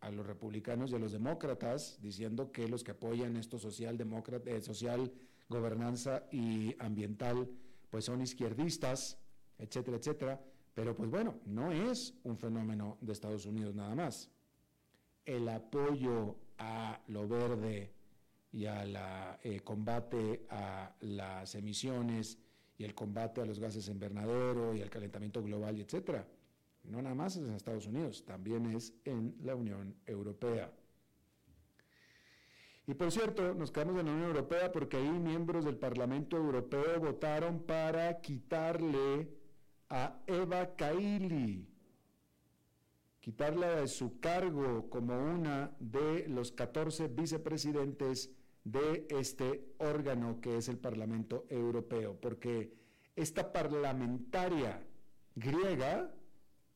[0.00, 4.50] a los republicanos y a los demócratas, diciendo que los que apoyan esto social, demócrata,
[4.50, 5.12] eh, social,
[5.48, 7.48] gobernanza y ambiental,
[7.90, 9.18] pues son izquierdistas,
[9.58, 10.40] etcétera, etcétera.
[10.80, 14.30] Pero pues bueno, no es un fenómeno de Estados Unidos nada más.
[15.26, 17.92] El apoyo a lo verde,
[18.50, 18.98] y al
[19.42, 22.38] eh, combate a las emisiones
[22.78, 26.26] y el combate a los gases invernadero y al calentamiento global, y etcétera.
[26.84, 30.72] No nada más es en Estados Unidos, también es en la Unión Europea.
[32.86, 36.98] Y por cierto, nos quedamos en la Unión Europea porque ahí miembros del Parlamento Europeo
[37.00, 39.39] votaron para quitarle
[39.90, 41.66] a Eva Kaili,
[43.20, 48.30] quitarla de su cargo como una de los 14 vicepresidentes
[48.64, 52.72] de este órgano que es el Parlamento Europeo, porque
[53.16, 54.80] esta parlamentaria
[55.34, 56.14] griega,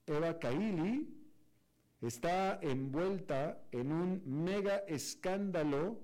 [0.06, 1.08] Eva Kaili,
[2.02, 5.98] está envuelta en un mega escándalo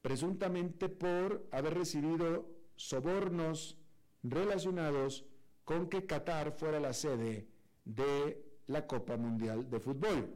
[0.00, 3.76] presuntamente por haber recibido sobornos
[4.22, 5.26] relacionados
[5.64, 7.46] con que Qatar fuera la sede
[7.84, 10.34] de la Copa Mundial de Fútbol.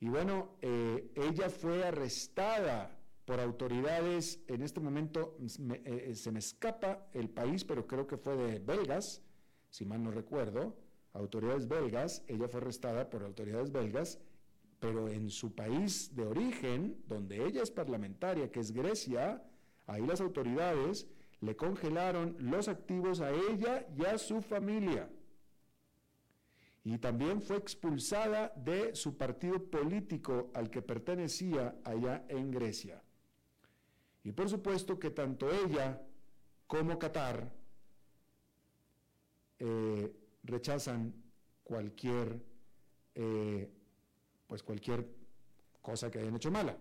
[0.00, 5.36] Y bueno, eh, ella fue arrestada por autoridades, en este momento
[5.84, 9.22] eh, se me escapa el país, pero creo que fue de belgas,
[9.70, 10.76] si mal no recuerdo,
[11.12, 14.20] autoridades belgas, ella fue arrestada por autoridades belgas,
[14.78, 19.42] pero en su país de origen, donde ella es parlamentaria, que es Grecia,
[19.86, 21.08] ahí las autoridades
[21.40, 25.08] le congelaron los activos a ella y a su familia
[26.86, 33.02] y también fue expulsada de su partido político al que pertenecía allá en Grecia.
[34.22, 36.00] Y por supuesto que tanto ella
[36.68, 37.52] como Qatar
[39.58, 41.12] eh, rechazan
[41.64, 42.40] cualquier,
[43.16, 43.68] eh,
[44.46, 45.08] pues cualquier
[45.82, 46.78] cosa que hayan hecho mala.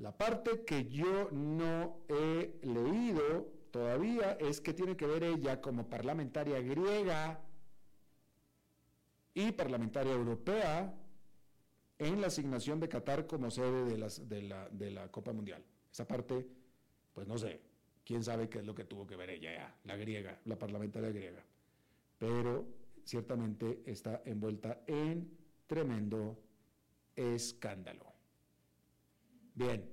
[0.00, 5.90] La parte que yo no he leído todavía es que tiene que ver ella como
[5.90, 7.38] parlamentaria griega
[9.34, 10.94] y parlamentaria europea
[11.98, 15.62] en la asignación de Qatar como sede de, la, la Copa Mundial.
[15.92, 16.48] Esa parte,
[17.12, 17.60] pues no sé,
[18.02, 21.44] quién sabe qué es lo que tuvo que ver ella, la griega, la parlamentaria griega.
[22.16, 22.66] Pero
[23.04, 25.30] ciertamente está envuelta en
[25.66, 26.38] tremendo
[27.14, 28.09] escándalo.
[29.60, 29.84] Bien,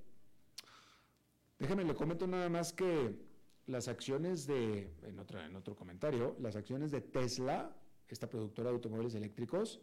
[1.60, 3.19] déjeme le comento nada más que
[3.65, 5.19] las acciones de, en,
[5.58, 7.75] otro comentario, las acciones de Tesla
[8.08, 9.82] esta productora de automóviles eléctricos,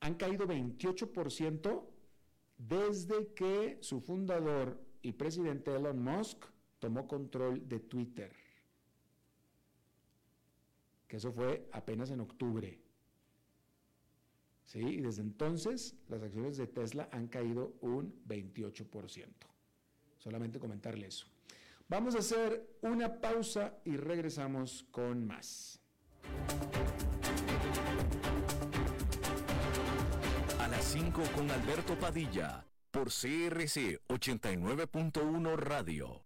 [0.00, 1.84] han caído 28%
[2.56, 6.46] desde que su fundador y presidente Elon Musk
[6.78, 8.32] tomó control de Twitter.
[11.06, 12.85] Que eso fue apenas en octubre.
[14.66, 14.80] ¿Sí?
[14.80, 19.26] Y desde entonces las acciones de Tesla han caído un 28%.
[20.18, 21.26] Solamente comentarle eso.
[21.88, 25.80] Vamos a hacer una pausa y regresamos con más.
[30.58, 36.25] A las 5 con Alberto Padilla, por CRC 89.1 Radio.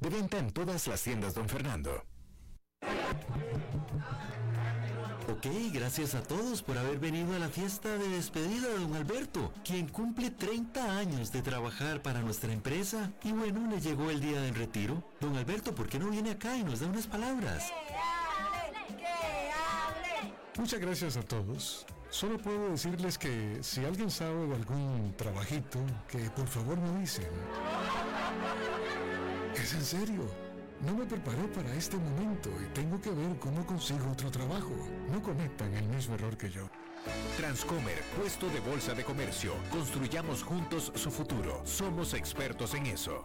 [0.00, 2.04] De venta en todas las tiendas, don Fernando.
[5.28, 9.52] Ok, gracias a todos por haber venido a la fiesta de despedida de don Alberto,
[9.64, 13.10] quien cumple 30 años de trabajar para nuestra empresa.
[13.24, 15.02] Y bueno, le llegó el día del retiro.
[15.20, 17.64] Don Alberto, ¿por qué no viene acá y nos da unas palabras?
[20.58, 21.84] Muchas gracias a todos.
[22.08, 27.26] Solo puedo decirles que si alguien sabe de algún trabajito, que por favor me dicen.
[29.66, 30.22] Es en serio.
[30.80, 34.70] No me preparé para este momento y tengo que ver cómo consigo otro trabajo.
[35.10, 36.70] No cometan el mismo error que yo.
[37.36, 39.54] Transcomer, puesto de bolsa de comercio.
[39.72, 41.62] Construyamos juntos su futuro.
[41.64, 43.24] Somos expertos en eso.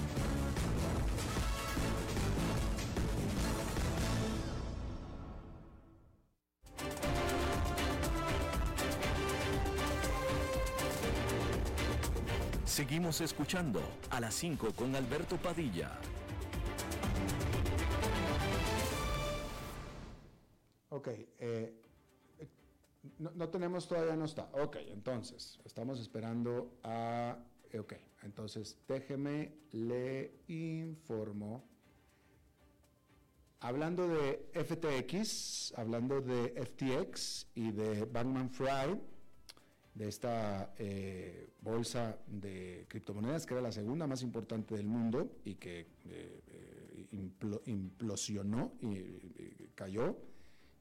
[12.91, 15.97] Seguimos escuchando a las 5 con Alberto Padilla.
[20.89, 21.07] Ok,
[21.39, 21.73] eh,
[23.17, 24.49] no, tenemos todavía, no está.
[24.51, 27.37] Ok, entonces, estamos esperando a...
[27.79, 31.63] Ok, entonces déjeme, le informo.
[33.61, 38.99] Hablando de FTX, hablando de FTX y de Bankman Fry,
[39.93, 45.55] de esta eh, bolsa de criptomonedas, que era la segunda más importante del mundo y
[45.55, 50.17] que eh, eh, impl implosionó y, cayó,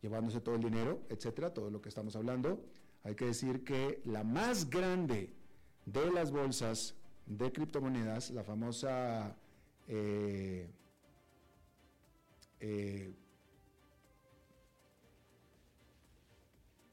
[0.02, 2.64] llevándose todo el dinero, etcétera, todo lo que estamos hablando.
[3.04, 5.32] Hay que decir que la más grande
[5.86, 6.94] de las bolsas
[7.26, 9.36] de criptomonedas, la famosa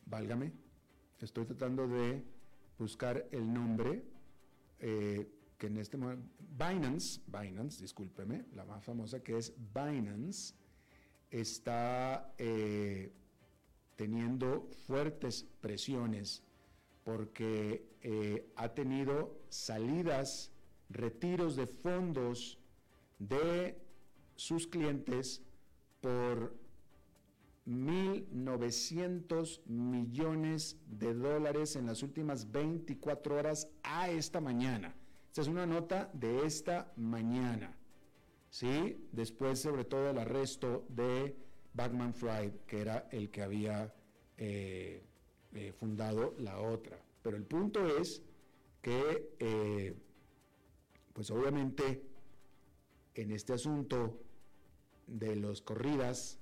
[0.06, 0.52] válgame,
[1.20, 2.24] Estoy tratando de
[2.78, 4.04] buscar el nombre
[4.80, 10.54] eh, que en este momento, Binance, Binance, discúlpeme, la más famosa que es Binance,
[11.32, 13.12] está eh,
[13.96, 16.44] teniendo fuertes presiones
[17.04, 20.52] porque eh, ha tenido salidas,
[20.90, 22.60] retiros de fondos
[23.18, 23.78] de
[24.36, 25.42] sus clientes
[26.02, 26.56] por
[27.68, 34.96] 1.900 millones de dólares en las últimas 24 horas a esta mañana.
[35.28, 37.78] Esta es una nota de esta mañana.
[38.50, 39.10] ¿Sí?
[39.12, 41.36] Después, sobre todo, el arresto de
[41.74, 43.94] Batman Fried, que era el que había
[44.38, 45.04] eh,
[45.54, 46.98] eh, fundado la otra.
[47.22, 48.22] Pero el punto es
[48.82, 49.94] que, eh,
[51.14, 52.02] pues obviamente,
[53.14, 54.22] en este asunto
[55.08, 56.40] de los corridas,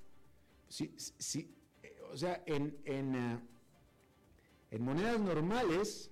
[0.68, 1.56] Sí, sí,
[2.12, 3.38] o sea, en, en, eh,
[4.70, 6.10] en, monedas normales,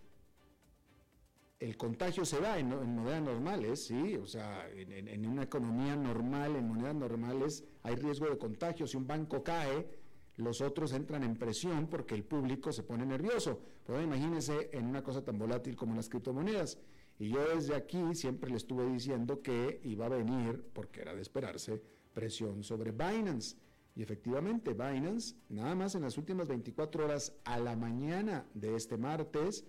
[1.61, 6.69] el contagio se da en, monedas normales, sí, o sea, en, una economía normal, en
[6.69, 8.87] monedas normales, hay riesgo de contagio.
[8.87, 9.89] Si un banco cae,
[10.37, 13.61] los otros entran en presión porque el público se pone nervioso.
[13.85, 16.79] Pues imagínense en una cosa tan volátil como las criptomonedas.
[17.19, 21.23] Y yo desde aquí siempre le estuve diciendo que iba a venir, porque era de
[21.23, 21.81] esperarse,
[22.13, 23.57] presión sobre Binance.
[23.97, 28.97] Y efectivamente, Binance, nada más en las últimas 24 horas a la mañana de este
[28.97, 29.65] martes,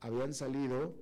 [0.00, 0.94] habían salido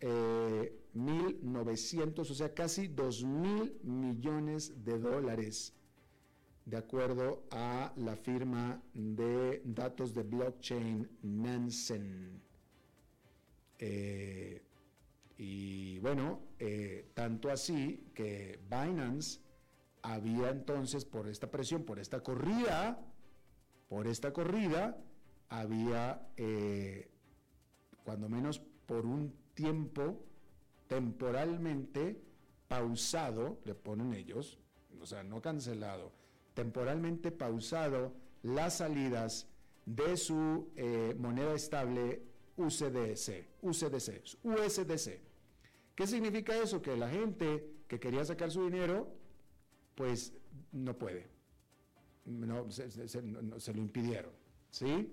[0.00, 5.74] 1.900, eh, o sea, casi 2.000 millones de dólares,
[6.64, 12.40] de acuerdo a la firma de datos de blockchain Nansen.
[13.78, 14.62] Eh,
[15.36, 19.40] Y bueno, eh, tanto así que Binance
[20.04, 23.02] había entonces, por esta presión, por esta corrida,
[23.88, 25.02] por esta corrida,
[25.48, 27.10] había, eh,
[28.04, 30.22] cuando menos por un tiempo,
[30.88, 32.22] temporalmente
[32.68, 34.58] pausado, le ponen ellos,
[35.00, 36.12] o sea, no cancelado,
[36.52, 39.48] temporalmente pausado las salidas
[39.86, 42.22] de su eh, moneda estable
[42.58, 45.20] UCDC, UCDC, USDC.
[45.94, 46.82] ¿Qué significa eso?
[46.82, 49.23] Que la gente que quería sacar su dinero,
[49.94, 50.32] pues
[50.72, 51.26] no puede.
[52.26, 54.32] No, se, lo impidieron.
[54.70, 55.12] ¿Sí?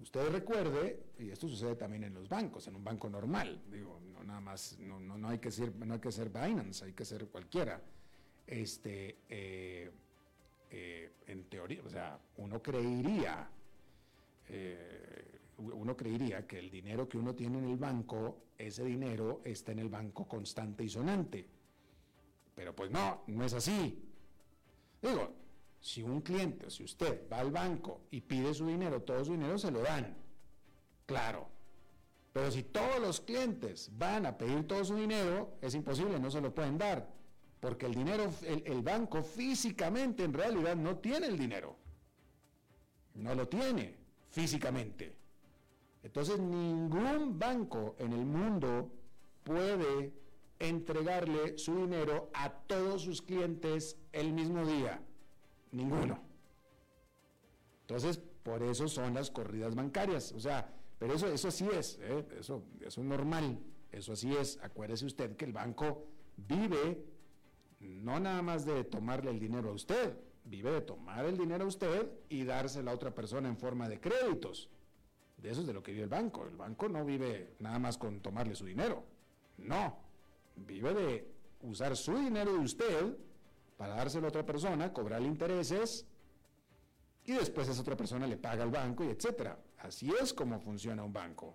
[0.00, 4.22] Usted recuerde, y esto sucede también en los bancos, en un banco normal, digo, no
[4.22, 7.26] nada más, no, no, hay, que ser, no hay que ser Binance, hay que ser
[7.28, 7.80] cualquiera.
[8.46, 9.90] Este, eh,
[10.70, 13.48] eh, en teoría, o sea, uno creería,
[14.48, 19.72] eh, uno creería que el dinero que uno tiene en el banco, ese dinero está
[19.72, 21.55] en el banco constante y sonante.
[22.56, 24.02] Pero pues no, no es así.
[25.00, 25.32] Digo,
[25.78, 29.56] si un cliente, si usted va al banco y pide su dinero, todo su dinero
[29.58, 30.16] se lo dan.
[31.04, 31.48] Claro.
[32.32, 36.40] Pero si todos los clientes van a pedir todo su dinero, es imposible, no se
[36.40, 37.08] lo pueden dar.
[37.60, 41.76] Porque el dinero, el, banco físicamente en realidad no tiene el dinero.
[43.14, 43.96] No lo tiene
[44.30, 45.14] físicamente.
[46.02, 48.90] Entonces ningún banco en el mundo
[49.44, 50.12] puede
[50.58, 55.00] entregarle su dinero a todos sus clientes el mismo día.
[55.72, 56.20] Ninguno.
[57.82, 60.32] Entonces, por eso son las corridas bancarias.
[60.32, 62.24] O sea, pero eso, eso sí es, ¿eh?
[62.38, 63.58] eso, eso es normal.
[63.92, 64.58] Eso así es.
[64.62, 67.04] Acuérdese usted que el banco vive
[67.80, 71.68] no nada más de tomarle el dinero a usted, vive de tomar el dinero a
[71.68, 74.70] usted y dárselo a otra persona en forma de créditos.
[75.36, 76.46] De eso es de lo que vive el banco.
[76.46, 79.04] El banco no vive nada más con tomarle su dinero.
[79.58, 79.98] No.
[80.56, 83.16] Vive de usar su dinero de usted
[83.76, 86.06] para dárselo a otra persona, cobrarle intereses
[87.24, 89.58] y después esa otra persona le paga al banco y etcétera.
[89.78, 91.54] Así es como funciona un banco.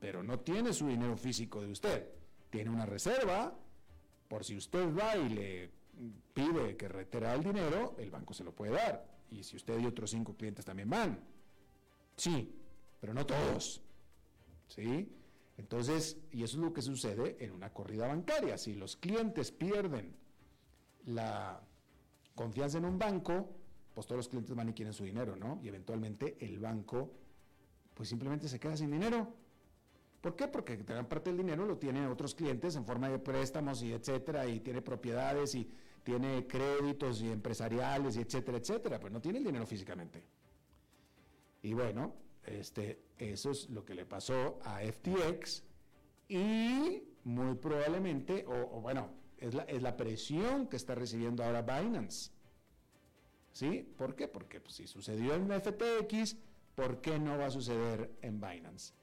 [0.00, 2.08] Pero no tiene su dinero físico de usted.
[2.50, 3.52] Tiene una reserva
[4.28, 5.70] por si usted va y le
[6.32, 9.06] pide que retire el dinero, el banco se lo puede dar.
[9.30, 11.18] Y si usted y otros cinco clientes también van.
[12.16, 12.54] Sí,
[13.00, 13.82] pero no todos.
[14.68, 15.08] ¿Sí?
[15.56, 18.58] Entonces, y eso es lo que sucede en una corrida bancaria.
[18.58, 20.16] Si los clientes pierden
[21.06, 21.60] la
[22.34, 23.48] confianza en un banco,
[23.94, 25.60] pues todos los clientes van y quieren su dinero, ¿no?
[25.62, 27.12] Y eventualmente el banco,
[27.94, 29.32] pues simplemente se queda sin dinero.
[30.20, 30.48] ¿Por qué?
[30.48, 34.46] Porque gran parte del dinero lo tienen otros clientes en forma de préstamos y etcétera,
[34.46, 35.70] y tiene propiedades y
[36.02, 40.24] tiene créditos y empresariales y etcétera, etcétera, pero no tiene el dinero físicamente.
[41.62, 42.14] Y bueno,
[42.46, 45.64] este, eso es lo que le pasó a FTX
[46.28, 52.32] y muy probablemente, o, bueno, es la, es la, presión que está recibiendo ahora Binance.
[53.52, 53.88] ¿Sí?
[53.96, 54.28] ¿Por qué?
[54.28, 56.36] Porque pues, si sucedió en FTX,
[56.74, 58.94] ¿por qué no va a suceder en Binance?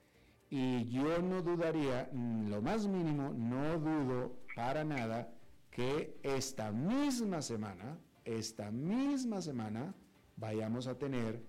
[0.49, 5.33] Y yo no dudaría, mm, lo más mínimo, no dudo para nada
[5.69, 9.95] que esta misma semana, esta misma semana,
[10.35, 11.41] vayamos a tener,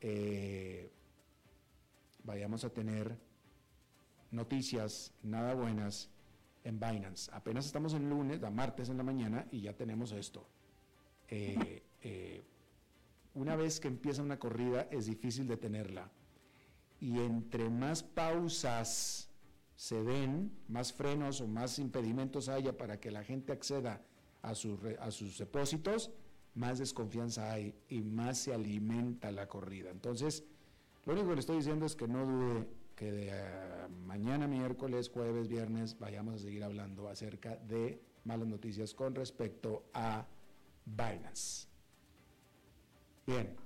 [0.00, 0.92] eh,
[2.24, 3.16] vayamos a tener
[4.30, 6.10] noticias nada buenas
[6.64, 7.30] en Binance.
[7.32, 10.48] Apenas estamos en lunes, a martes en la mañana, y ya tenemos esto.
[11.28, 12.44] Eh, eh,
[13.34, 16.10] una vez que empieza una corrida es difícil detenerla
[17.00, 19.28] y entre más pausas
[19.74, 24.02] se den, más frenos o más impedimentos haya para que la gente acceda
[24.42, 26.12] a, sus depósitos,
[26.54, 29.90] más desconfianza hay y más se alimenta la corrida.
[29.90, 30.44] Entonces,
[31.06, 35.10] lo único que le estoy diciendo es que no dude que de ah, mañana, miércoles,
[35.10, 40.26] jueves, viernes, vayamos a seguir hablando acerca de malas noticias con respecto a
[40.84, 41.68] Binance.
[43.26, 43.56] Bien,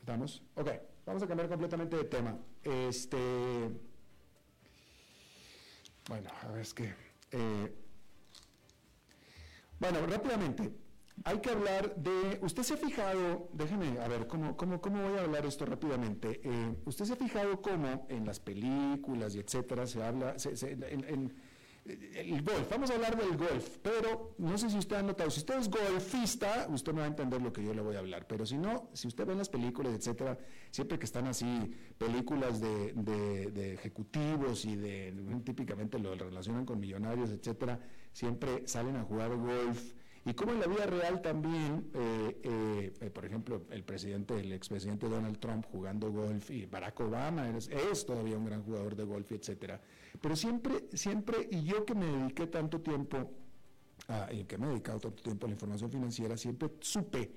[0.00, 0.42] ¿estamos?
[0.56, 0.70] Ok.
[1.04, 2.38] Vamos a cambiar completamente de tema.
[2.62, 3.70] Este.
[6.08, 6.94] Bueno, a ver, es que.
[7.32, 7.74] Eh,
[9.80, 10.81] bueno, rápidamente.
[11.24, 12.38] Hay que hablar de.
[12.42, 13.48] Usted se ha fijado.
[13.52, 16.40] Déjeme, a ver, ¿cómo, cómo, cómo voy a hablar esto rápidamente?
[16.42, 20.34] Eh, usted se ha fijado cómo en las películas y etcétera se habla.
[20.90, 21.32] en,
[21.84, 25.40] el golf, vamos a hablar del golf, pero no sé si usted ha notado, si
[25.40, 28.24] usted es golfista, usted no va a entender lo que yo le voy a hablar,
[28.28, 30.38] pero si no, si usted ve las películas, etcétera,
[30.70, 35.12] siempre que están así, películas de, ejecutivos y de,
[35.44, 37.80] típicamente lo relacionan con millonarios, etcétera,
[38.12, 39.94] siempre salen a jugar golf
[40.24, 45.08] y cómo en la vida real también, eh, eh, por ejemplo, el presidente, el expresidente
[45.08, 49.80] Donald Trump jugando golf y Barack Obama es, todavía un gran jugador de golf, etcétera.
[50.20, 53.32] Pero siempre, siempre, y yo que me dediqué tanto tiempo,
[54.30, 57.32] y que me he dedicado tanto tiempo a la información financiera, siempre supe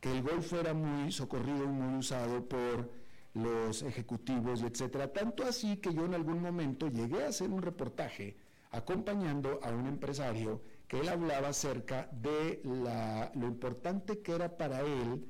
[0.00, 2.90] que el golf era muy socorrido y muy usado por
[3.34, 5.12] los ejecutivos, etcétera.
[5.12, 8.36] Tanto así que yo en algún momento llegué a hacer un reportaje
[8.70, 15.24] acompañando a un empresario que él hablaba acerca de lo importante que era para él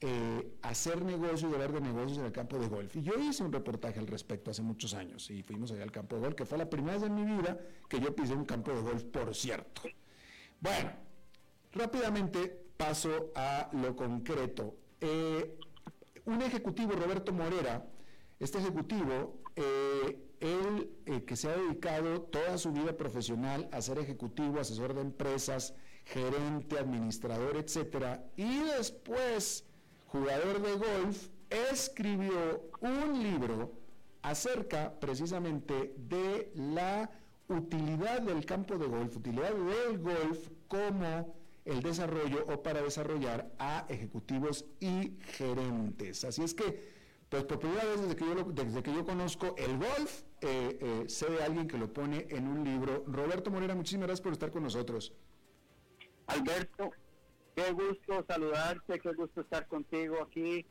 [0.00, 2.94] eh, hacer negocio y hablar de negocios en el campo de golf.
[2.96, 6.16] Y yo hice un reportaje al respecto hace muchos años y fuimos allá al campo
[6.16, 8.72] de golf, que fue la primera vez en mi vida que yo pisé un campo
[8.72, 9.82] de golf, por cierto.
[10.60, 10.90] Bueno,
[11.72, 14.76] rápidamente paso a lo concreto.
[15.00, 15.56] Eh,
[16.26, 17.86] un ejecutivo, Roberto Morera,
[18.38, 23.98] este ejecutivo, eh, él eh, que se ha dedicado toda su vida profesional a ser
[23.98, 25.74] ejecutivo, asesor de empresas,
[26.04, 29.64] gerente, administrador, etcétera, y después
[30.06, 33.72] jugador de golf, escribió un libro
[34.22, 37.10] acerca precisamente de la
[37.48, 43.86] utilidad del campo de golf, utilidad del golf como el desarrollo o para desarrollar a
[43.88, 46.24] ejecutivos y gerentes.
[46.24, 46.95] Así es que
[47.28, 51.04] pues por primera vez desde que yo, desde que yo conozco el golf, eh, eh,
[51.08, 53.04] sé de alguien que lo pone en un libro.
[53.06, 55.12] Roberto Morera, muchísimas gracias por estar con nosotros.
[56.26, 56.90] Alberto,
[57.54, 60.66] qué gusto saludarte, qué gusto estar contigo aquí.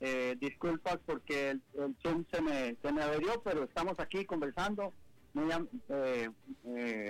[0.00, 1.62] Eh, disculpas porque el,
[2.02, 4.92] Zoom se me, se me averió, pero estamos aquí conversando.
[5.34, 5.44] Muy,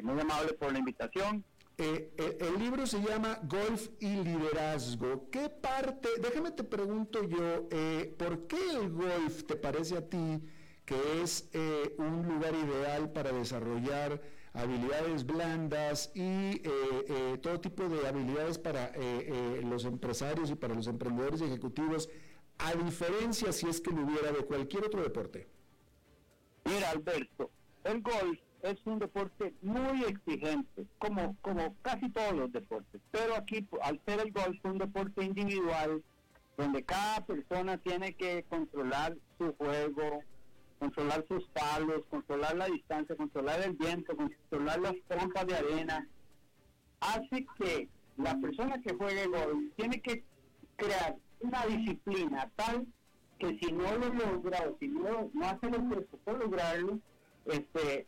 [0.02, 1.44] muy amable por la invitación.
[1.80, 5.30] Eh, eh, el libro se llama Golf y Liderazgo.
[5.30, 10.42] ¿Qué parte, déjame te pregunto yo, eh, ¿por qué el golf te parece a ti
[10.84, 11.48] que es
[11.98, 14.20] un lugar ideal para desarrollar
[14.54, 16.62] habilidades blandas y
[17.42, 18.92] todo tipo de habilidades para
[19.62, 22.08] los empresarios y para los emprendedores ejecutivos,
[22.56, 25.46] a diferencia si es que lo hubiera de cualquier otro deporte?
[26.64, 27.50] Mira, Alberto,
[27.84, 33.00] el golf es un deporte muy exigente, como, como casi todos los deportes.
[33.10, 36.02] Pero aquí, al ser el golf un deporte individual,
[36.56, 40.22] donde cada persona tiene que controlar su juego,
[40.78, 46.08] controlar sus palos, controlar la distancia, controlar el viento, controlar las trampas de arena,
[47.00, 50.24] hace que la persona que juegue golf tiene que
[50.76, 52.86] crear una disciplina tal
[53.38, 56.98] que si no lo logra o si no, no hace el esfuerzo por lograrlo,
[57.46, 58.06] este,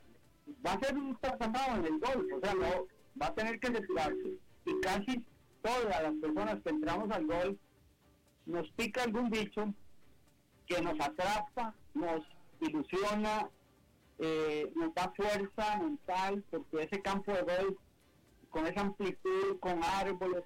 [0.64, 2.86] va a ser un pasado en el golf, o sea, no,
[3.20, 4.34] va a tener que retirarse.
[4.64, 5.24] Y casi
[5.62, 7.58] todas las personas que entramos al golf
[8.46, 9.72] nos pica algún bicho
[10.66, 12.24] que nos atrapa, nos
[12.60, 13.48] ilusiona,
[14.18, 17.78] eh, nos da fuerza mental, porque ese campo de golf,
[18.50, 20.44] con esa amplitud, con árboles,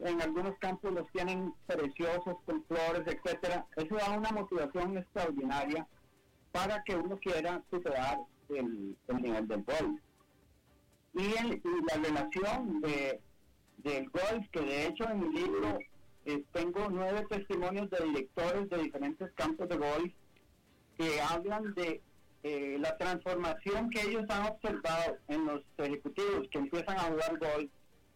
[0.00, 5.86] en algunos campos los tienen preciosos, con flores, etcétera, eso da una motivación extraordinaria
[6.52, 8.18] para que uno quiera superar
[8.48, 10.00] el, nivel del golf.
[11.14, 11.28] Y,
[11.88, 13.20] la relación de,
[13.78, 15.78] del golf, que de hecho en mi libro
[16.26, 20.12] eh, tengo nueve testimonios de directores de diferentes campos de golf
[20.96, 22.00] que hablan de
[22.42, 27.70] eh, la transformación que ellos han observado en los ejecutivos que empiezan a jugar golf,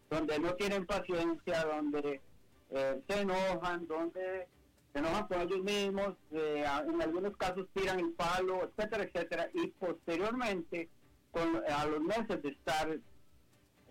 [0.09, 2.21] donde no tienen paciencia, donde
[2.71, 4.47] eh, se enojan, donde
[4.93, 9.67] se enojan con ellos mismos, eh, en algunos casos tiran el palo, etcétera, etcétera, y
[9.67, 10.89] posteriormente,
[11.31, 12.97] con, a los meses de estar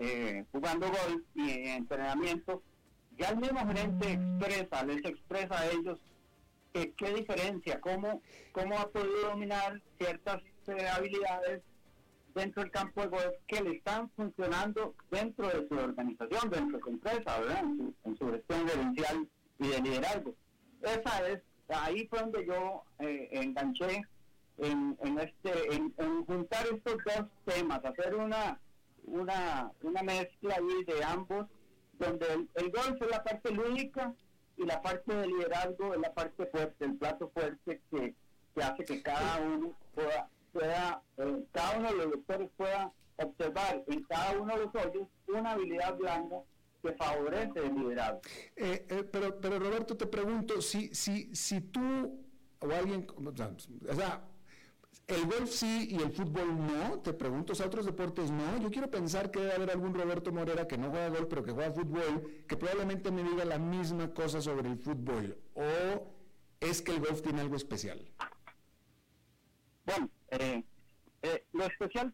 [0.01, 2.63] eh, jugando golf y entrenamiento,
[3.17, 6.01] ya el mismo gerente expresa, les expresa a ellos
[6.73, 8.21] que, qué diferencia, cómo,
[8.53, 11.63] cómo ha podido dominar ciertas eh, habilidades
[12.35, 16.85] dentro del campo de golf que le están funcionando dentro de su organización, dentro de
[16.85, 17.65] su empresa, ¿verdad?
[17.65, 19.29] En su, en su gestión gerencial
[19.59, 20.35] y de liderazgo
[20.83, 24.03] esa es, ahí fue donde yo eh, enganché
[24.59, 28.59] en, en este, en, juntar estos dos temas, hacer una,
[29.05, 31.47] una, una mezcla ahí de ambos,
[31.99, 34.15] donde el, golf es la parte lúdica
[34.57, 38.15] y la parte de liderazgo es la parte fuerte, el plato fuerte que,
[38.55, 43.83] que hace que cada uno pueda, pueda eh, cada uno de los doctores pueda observar
[43.87, 46.43] en cada uno de los hoyos una habilidad blanda
[46.83, 48.21] que favorece el liderazgo.
[48.57, 52.25] Eh, eh, pero, pero Roberto, te pregunto, si, si, si tú
[52.61, 54.25] o alguien, o sea,
[55.07, 58.59] el golf sí y el fútbol no, te pregunto, o otros deportes no.
[58.59, 61.53] Yo quiero pensar que debe haber algún Roberto Morera que no juega golf, pero que
[61.53, 65.39] juega fútbol, que probablemente me diga la misma cosa sobre el fútbol.
[65.55, 66.15] ¿O
[66.61, 68.07] es que el golf tiene algo especial?
[69.87, 70.63] Bueno, eh,
[71.53, 72.13] lo especial,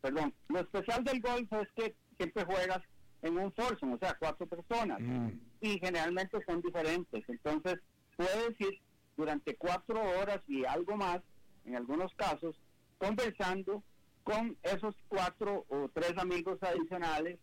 [0.00, 2.82] perdón, lo especial del golf es que siempre juegas
[3.24, 5.00] en un foursome, o sea, cuatro personas.
[5.00, 5.30] Mm.
[5.60, 7.24] Y generalmente son diferentes.
[7.26, 7.76] Entonces,
[8.16, 8.78] puedes ir
[9.16, 11.20] durante cuatro horas y algo más,
[11.64, 12.54] en algunos casos,
[12.98, 13.82] conversando
[14.24, 17.38] con esos cuatro o tres amigos adicionales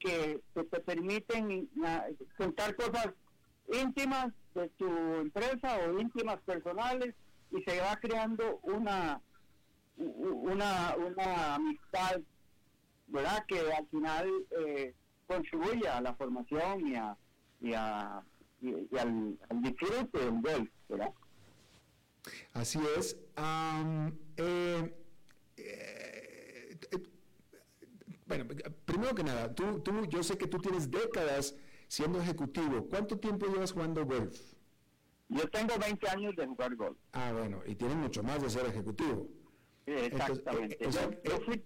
[0.00, 2.06] que, que te permiten ah,
[2.38, 3.08] contar cosas
[3.70, 7.14] íntimas de tu empresa o íntimas personales
[7.50, 9.20] y se va creando una
[9.96, 12.20] una, una amistad
[13.08, 14.28] verdad que al final
[14.60, 14.94] eh,
[15.28, 17.16] contribuye a la formación y a
[17.60, 18.22] y, a,
[18.60, 21.12] y, al, al disfrute del golf verdad
[22.52, 23.16] Así es.
[23.36, 24.94] Am, eh,
[25.56, 27.02] eh, eh,
[28.26, 28.44] bueno,
[28.84, 31.54] primero que nada, tú, tú, yo sé que tú tienes décadas
[31.86, 32.86] siendo ejecutivo.
[32.88, 34.38] ¿Cuánto tiempo llevas jugando golf?
[35.30, 38.66] yo tengo 20 años de jugar golf Ah, bueno, y tienes mucho más de ser
[38.66, 39.28] ejecutivo.
[39.86, 40.76] Exactamente.
[40.80, 41.64] Entonces, eh, o sea, yo fui,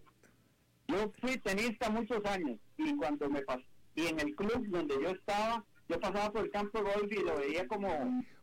[0.93, 3.59] yo fui tenista muchos años y cuando me pas
[3.95, 7.17] y en el club donde yo estaba, yo pasaba por el campo de golf y
[7.23, 7.89] lo veía como,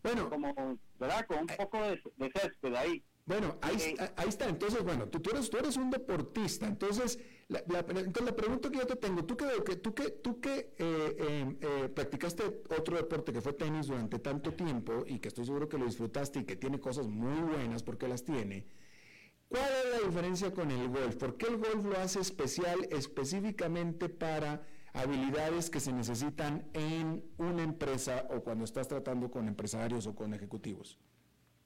[0.04, 0.30] Bueno.
[0.30, 1.26] como ¿verdad?
[1.28, 3.04] Con un poco de, de césped ahí.
[3.26, 4.50] Bueno, ahí, Eh, está- ahí está.
[4.50, 6.66] Entonces, bueno, tú, tú eres, tú eres un deportista.
[6.68, 10.10] Entonces, la, la- entonces, la pregunta que yo te tengo, tú que, que- tú que,
[10.10, 12.44] tú que eh, eh, eh, practicaste
[12.78, 16.40] otro deporte que fue tenis durante tanto tiempo y que estoy seguro que lo disfrutaste
[16.40, 18.66] y que tiene cosas muy buenas porque las tiene,
[19.50, 21.16] ¿cuál es la diferencia con el golf?
[21.18, 24.62] ¿Por qué el golf lo hace especial específicamente para
[24.94, 30.34] habilidades que se necesitan en una empresa o cuando estás tratando con empresarios o con
[30.34, 30.98] ejecutivos?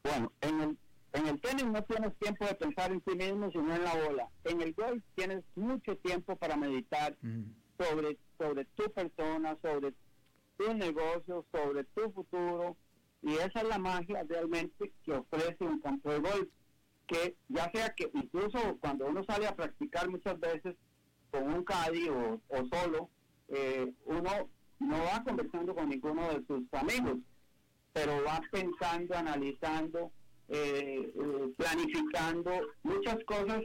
[0.04, 0.78] Bueno, en el,
[1.14, 4.30] en el tenis no tienes tiempo de pensar en ti mismo, sino en la bola.
[4.44, 7.18] En el golf tienes mucho tiempo para meditar
[7.78, 9.94] sobre, sobre tu persona, sobre
[10.58, 12.76] tu negocio, sobre tu futuro.
[13.22, 16.50] Y esa es la magia realmente que ofrece un campo de golf.
[17.14, 20.76] Que ya sea que incluso cuando uno sale a practicar muchas veces
[21.30, 22.42] con un caddy o,
[22.72, 23.12] solo,
[23.50, 24.50] eh, uno
[24.80, 27.20] no va conversando con ninguno de sus amigos,
[27.94, 30.12] pero va pensando, analizando,
[30.48, 32.52] eh, eh, planificando
[32.82, 33.62] muchas cosas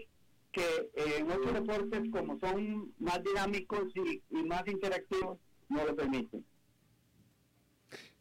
[0.53, 5.38] que en otros deportes como son más dinámicos y más interactivos
[5.70, 6.44] no lo permiten.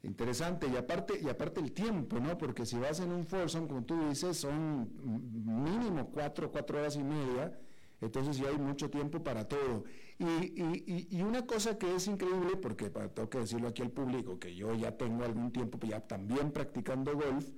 [0.04, 2.38] Interesante, y aparte, y aparte el tiempo, ¿no?
[2.38, 7.04] Porque si vas en un foursome, como tú dices, son mínimo cuatro, cuatro horas y
[7.04, 7.60] media,
[8.00, 9.84] entonces ya hay mucho tiempo para todo.
[10.20, 14.39] Y, y- y- una cosa que es increíble, porque tengo que decirlo aquí al público,
[14.39, 17.50] que yo ya tengo algún tiempo ya también practicando golf,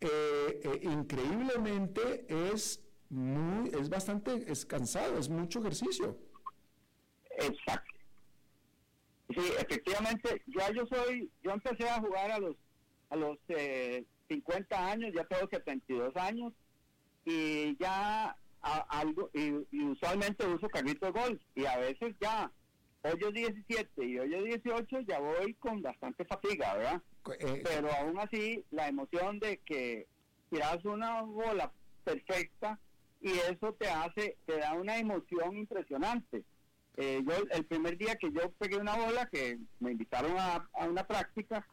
[0.00, 2.80] eh, eh, increíblemente es
[3.10, 6.18] muy, es bastante, es cansado, es mucho ejercicio.
[7.38, 7.97] Exacto.
[9.28, 12.56] Sí, efectivamente, ya yo soy, yo empecé a jugar a los
[13.10, 16.52] a los eh, 50 años, ya tengo 72 años
[17.24, 22.50] y ya a- algo y, y usualmente uso carrito de golf y a veces ya
[23.02, 27.02] hoyo 17 y hoyo 18 ya voy con bastante fatiga, ¿verdad?
[27.22, 30.06] Co- eh, pero aún así la emoción de que
[30.50, 31.70] tiras una bola
[32.04, 32.78] perfecta
[33.20, 36.44] y eso te hace, te da una emoción impresionante.
[37.00, 40.86] Eh, yo el primer día que yo pegué una bola, que me invitaron a, a
[40.86, 41.64] una práctica,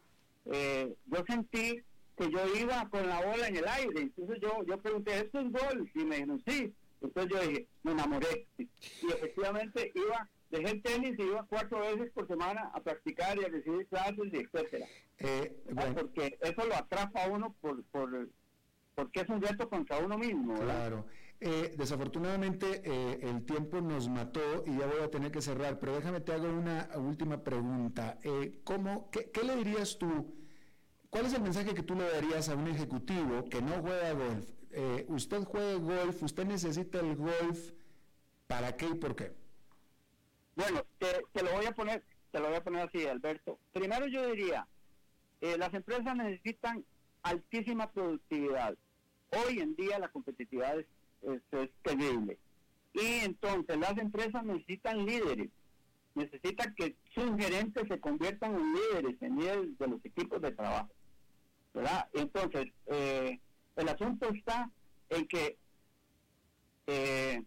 [0.44, 1.82] eh, yo sentí
[2.16, 4.02] que yo iba con la bola en el aire.
[4.02, 5.90] Entonces yo, yo pregunté, ¿esto es gol?
[5.94, 6.72] Y me dijeron, sí.
[7.02, 8.46] Entonces yo dije, me enamoré.
[8.56, 8.68] Y
[9.08, 13.48] efectivamente iba, dejé el tenis y iba cuatro veces por semana a practicar y a
[13.48, 14.86] recibir clases y etcétera.
[15.18, 18.28] eh, bueno, Porque eso lo atrapa a uno por, por,
[18.94, 20.54] porque es un reto contra uno mismo.
[20.54, 20.74] ¿verdad?
[20.88, 21.06] Claro.
[21.38, 25.94] Eh, desafortunadamente eh, el tiempo nos mató y ya voy a tener que cerrar, pero
[25.94, 28.18] déjame te hago una última pregunta.
[28.22, 30.34] Eh, ¿cómo, qué, le dirías tú?
[31.10, 34.50] ¿Cuál es el mensaje que tú le darías a un ejecutivo que no juega golf?
[34.70, 37.72] Eh, usted juega golf, usted necesita el golf,
[38.46, 39.32] ¿para qué y por qué?
[40.54, 43.58] Bueno, te, te lo voy a poner, te lo voy a poner así, Alberto.
[43.72, 44.66] Primero yo diría,
[45.40, 46.84] eh, las empresas necesitan
[47.22, 48.76] altísima productividad.
[49.30, 50.86] Hoy en día la competitividad es,
[51.26, 52.38] es, terrible.
[52.94, 55.50] Y entonces las empresas necesitan líderes,
[56.14, 60.90] necesitan que sus gerentes se conviertan en líderes, en líderes de los equipos de trabajo.
[61.74, 62.08] ¿Verdad?
[62.14, 63.38] Entonces, eh,
[63.76, 64.70] el asunto está
[65.10, 65.58] en que
[66.86, 67.42] eh,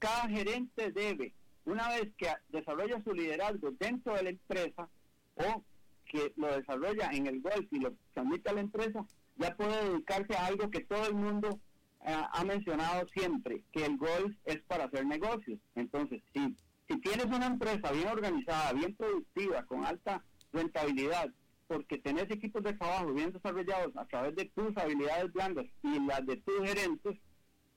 [0.00, 1.32] cada gerente debe,
[1.64, 4.88] una vez que desarrolla su liderazgo dentro de la empresa
[5.36, 5.62] o
[6.06, 9.06] que lo desarrolla en el golf y lo transmite a la empresa,
[9.36, 11.60] ya puede dedicarse a algo que todo el mundo
[12.04, 15.58] ha mencionado siempre, que el golf es para hacer negocios.
[15.74, 16.54] Entonces, si,
[16.88, 21.30] si tienes una empresa bien organizada, bien productiva, con alta rentabilidad,
[21.66, 26.24] porque tenés equipos de trabajo bien desarrollados a través de tus habilidades blandas y las
[26.26, 27.18] de tus gerentes,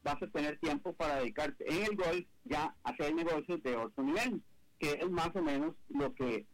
[0.03, 4.03] vas a tener tiempo para dedicarte en el golf ya a hacer negocios de otro
[4.03, 4.41] nivel.
[4.80, 6.45] que es más o menos lo que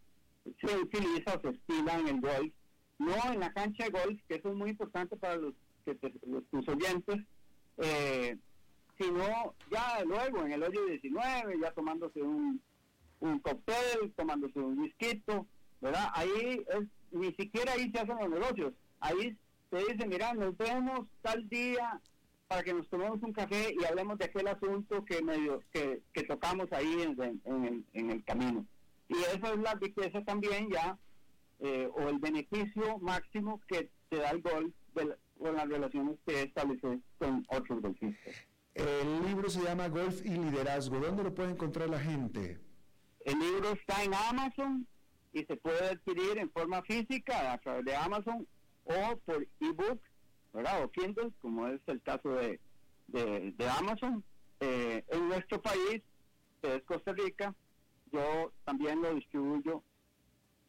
[0.61, 2.53] se utiliza o se estila en el golf,
[2.99, 5.53] no en la cancha de golf, que eso es muy importante para los,
[5.85, 7.17] que los tus oyentes,
[7.77, 8.37] eh,
[8.97, 12.61] sino ya luego en el hoyo 19, ya tomándose un,
[13.19, 15.21] un cóctel, tomándose un whisky,
[15.81, 16.09] ¿verdad?
[16.13, 19.37] Ahí es, ni siquiera ahí se hacen los negocios, ahí
[19.69, 21.99] se dice, mira, nos vemos tal día
[22.47, 26.23] para que nos tomemos un café y hablemos de aquel asunto que medio que, que
[26.23, 28.65] tocamos ahí en, en, el, en el camino.
[29.09, 30.97] Y esa es la riqueza también ya,
[31.59, 34.73] eh, o el beneficio máximo que te da el golf
[35.43, 38.33] con las relaciones que estableces con otros golfistas.
[38.73, 40.99] El libro se llama Golf y Liderazgo.
[40.99, 42.59] ¿Dónde lo puede encontrar la gente?
[43.25, 44.87] El libro está en Amazon
[45.33, 48.47] y se puede adquirir en forma física a través de Amazon
[48.85, 49.99] o por ebook,
[50.53, 50.83] ¿verdad?
[50.83, 52.59] O Kindle, como es el caso de,
[53.07, 54.23] de, Amazon.
[54.61, 56.01] Eh, en nuestro país,
[56.61, 57.53] que es Costa Rica,
[58.13, 59.83] yo también lo distribuyo.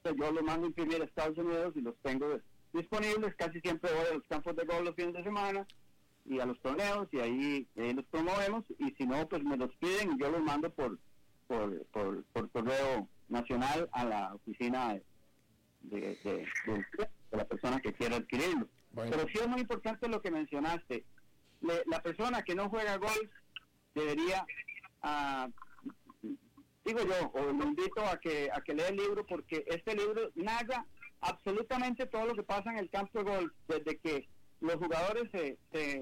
[0.05, 2.27] yo lo mando a imprimir a Estados Unidos y los tengo
[2.75, 3.35] disponibles.
[3.37, 5.67] Casi siempre voy a los campos de golf los fines de semana
[6.27, 10.13] y a los torneos y ahí, los promovemos y si no pues me los piden
[10.13, 10.99] y yo los mando por
[11.47, 11.85] por,
[12.33, 14.99] por, correo nacional a la oficina
[15.83, 16.49] de, de,
[17.31, 18.67] la persona que quiera adquirirlo.
[18.95, 21.05] Pero sí es muy importante lo que mencionaste.
[21.61, 23.31] la persona que no juega golf
[23.95, 24.47] debería,
[25.03, 25.51] uh,
[26.85, 30.31] digo yo, o lo invito a que, a que lea el libro porque este libro
[30.35, 30.87] narra
[31.25, 34.29] absolutamente todo lo que pasa en el campo de golf, desde que
[34.61, 36.01] los jugadores se, se,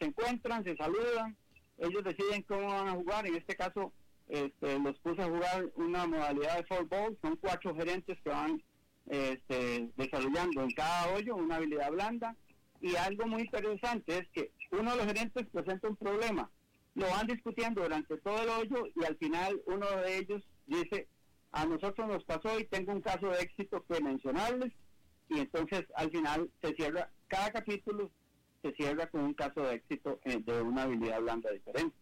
[0.00, 1.36] encuentran, se saludan,
[1.78, 3.92] ellos deciden cómo van a jugar, en este caso
[4.28, 8.62] este, los puse a jugar una modalidad de ball, son cuatro gerentes que van
[9.06, 12.36] este, desarrollando en cada hoyo una habilidad blanda.
[12.80, 16.50] Y algo muy interesante es que uno de los gerentes presenta un problema,
[16.94, 21.08] lo van discutiendo durante todo el hoyo y al final uno de ellos dice,
[21.56, 24.72] a nosotros nos pasó y tengo un caso de éxito que mencionarles
[25.30, 28.10] y entonces al final se cierra cada capítulo
[28.62, 31.96] se cierra con un caso de éxito eh, de una habilidad blanda diferente.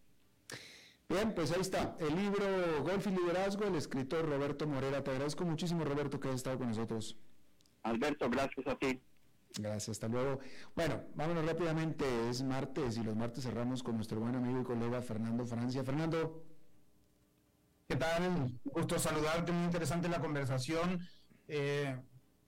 [1.07, 5.03] Bien, pues ahí está, el libro Golf y Liderazgo, el escritor Roberto Morera.
[5.03, 7.15] Te agradezco muchísimo, Roberto, que hayas estado con nosotros.
[7.83, 8.99] Alberto, gracias a ti.
[9.59, 10.39] Gracias, hasta luego.
[10.75, 15.01] Bueno, vámonos rápidamente, es martes y los martes cerramos con nuestro buen amigo y colega
[15.01, 15.83] Fernando Francia.
[15.83, 16.43] Fernando.
[17.87, 18.51] ¿Qué tal?
[18.63, 20.99] Gusto saludarte, muy interesante la conversación.
[21.47, 21.95] Eh,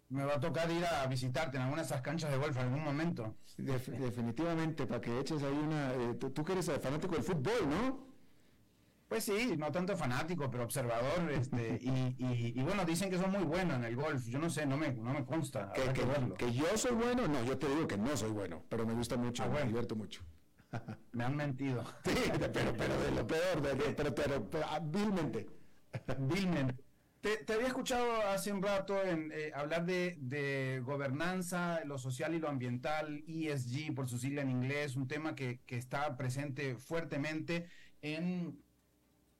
[0.10, 2.64] me va a tocar ir a visitarte en alguna de esas canchas de golf en
[2.64, 3.38] algún momento.
[3.58, 5.94] definitivamente, para que eches ahí una...
[5.94, 8.08] Eh, tú, que eres fanático del fútbol, ¿no?
[9.08, 13.78] Pues sí, no tanto fanático, pero observador, este, y, bueno, dicen que son muy buenos
[13.78, 15.72] en el golf, yo no sé, no me, no me consta.
[15.72, 18.86] ¿Que, que, que, yo soy bueno, no, yo te digo que no soy bueno, pero
[18.86, 20.26] me gusta mucho, ah, me divierto mucho.
[21.12, 21.84] Me han mentido.
[22.06, 25.48] Sí, pero, pero de lo peor, de, pero, pero, pero, ah, vilmente.
[26.20, 26.88] vilmente.
[27.22, 32.48] Te, había escuchado hace un rato en, eh, hablar de, gobernanza, lo social y lo
[32.48, 37.68] ambiental, ESG por su sigla en inglés, un tema que, está presente fuertemente
[38.02, 38.62] en,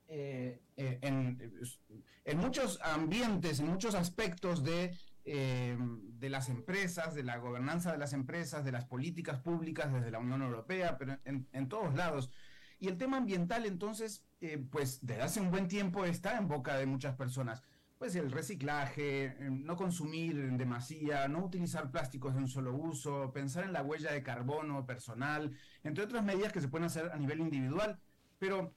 [0.08, 4.94] eh, eh, en, muchos ambientes, en muchos aspectos de,
[5.28, 10.18] de las empresas, de la gobernanza de las empresas, de las políticas públicas desde la
[10.18, 12.30] Unión Europea, pero en, todos lados.
[12.78, 14.24] Y el tema ambiental, entonces,
[14.70, 17.62] pues desde hace un buen tiempo está en boca de muchas personas
[17.98, 23.32] pues el reciclaje, eh, no consumir en demasía, no utilizar plásticos de un solo uso,
[23.32, 27.16] pensar en la huella de carbono personal, entre otras medidas que se pueden hacer a
[27.16, 28.00] nivel individual.
[28.38, 28.76] Pero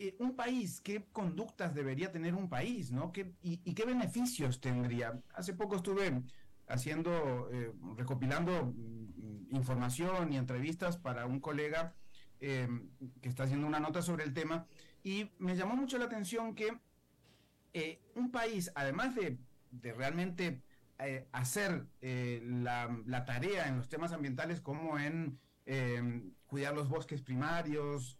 [0.00, 2.92] eh, un país, ¿qué conductas debería tener un país?
[2.92, 3.12] ¿no?
[3.12, 5.20] ¿Qué, y, qué beneficios tendría?
[5.34, 6.22] Hace poco estuve
[6.68, 11.94] haciendo, eh, recopilando mm, información y entrevistas para un colega
[12.40, 14.64] que está haciendo una nota sobre el tema
[15.02, 16.68] y me llamó mucho la atención que
[17.72, 19.38] eh, un país, además de,
[19.82, 20.62] realmente
[21.32, 25.40] hacer la, tarea en los temas ambientales como en
[26.46, 28.17] cuidar los bosques primarios,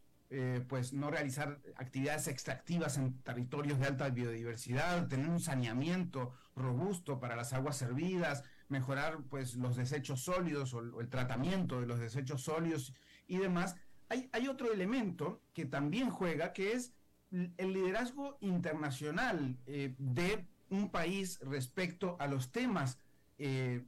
[0.68, 7.34] pues no realizar actividades extractivas en territorios de alta biodiversidad, tener un saneamiento robusto para
[7.34, 12.92] las aguas servidas, mejorar pues los desechos sólidos o, el tratamiento de los desechos sólidos
[13.26, 13.76] y demás.
[14.08, 16.92] Hay, hay otro elemento que también juega, que es
[17.30, 22.98] el liderazgo internacional eh, de un país respecto a los temas
[23.38, 23.84] eh,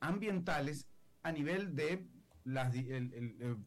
[0.00, 0.86] ambientales
[1.22, 2.06] a nivel de
[2.44, 2.70] la,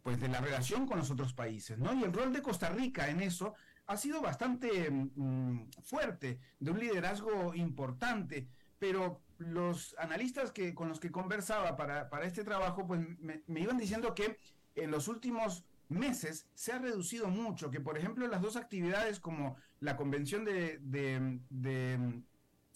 [0.03, 1.93] pues de la relación con los otros países, ¿no?
[1.93, 3.53] Y el rol de Costa Rica en eso
[3.88, 8.47] ha sido bastante mm, fuerte, de un liderazgo importante,
[8.80, 13.78] pero los analistas que, con los que conversaba para, este trabajo, pues me, me iban
[13.78, 14.38] diciendo que
[14.76, 19.55] en los últimos meses se ha reducido mucho, que por ejemplo las dos actividades como
[19.80, 20.80] la Convención de,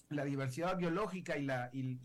[0.09, 1.99] la Diversidad Biológica y la, y,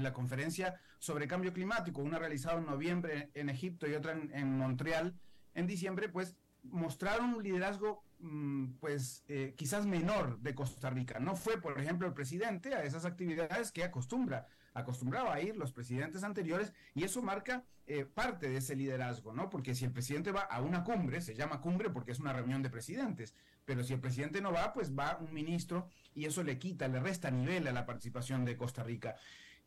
[0.00, 5.14] la Conferencia sobre Cambio Climático, una realizada en noviembre en Egipto y otra en, Montreal
[5.54, 11.20] en diciembre, pues mostraron un liderazgo mm, pues eh, quizás menor de Costa Rica.
[11.20, 15.72] No fue, por ejemplo, el presidente a esas actividades que acostumbra acostumbraba a ir los
[15.72, 19.48] presidentes anteriores y eso marca eh, parte de ese liderazgo, ¿no?
[19.48, 22.62] Porque si el presidente va a una cumbre, se llama cumbre porque es una reunión
[22.62, 23.34] de presidentes,
[23.66, 27.00] pero si el presidente no va, pues va un ministro y eso le quita, le
[27.00, 29.16] resta nivel a la participación de Costa Rica.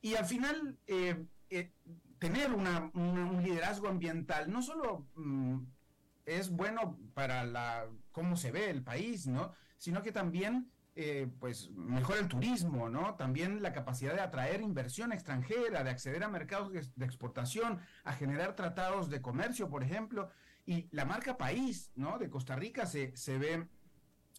[0.01, 1.73] Y al final, eh, eh,
[2.17, 5.59] tener un liderazgo ambiental no solo mm,
[6.25, 9.53] es bueno para la, cómo se ve el país, ¿no?
[9.77, 13.15] Sino que también eh, pues mejora el turismo, ¿no?
[13.15, 18.55] También la capacidad de atraer inversión extranjera, de acceder a mercados de, exportación, a generar
[18.55, 20.29] tratados de comercio, por ejemplo,
[20.65, 22.19] y la marca país, ¿no?
[22.19, 23.67] De Costa Rica se, se ve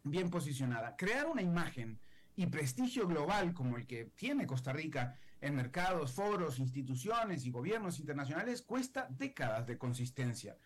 [0.02, 0.96] bien posicionada.
[0.96, 1.98] Crear una imagen
[2.36, 7.98] y prestigio global como el que tiene Costa Rica en mercados, foros, instituciones y gobiernos
[7.98, 10.56] internacionales cuesta décadas de consistencia.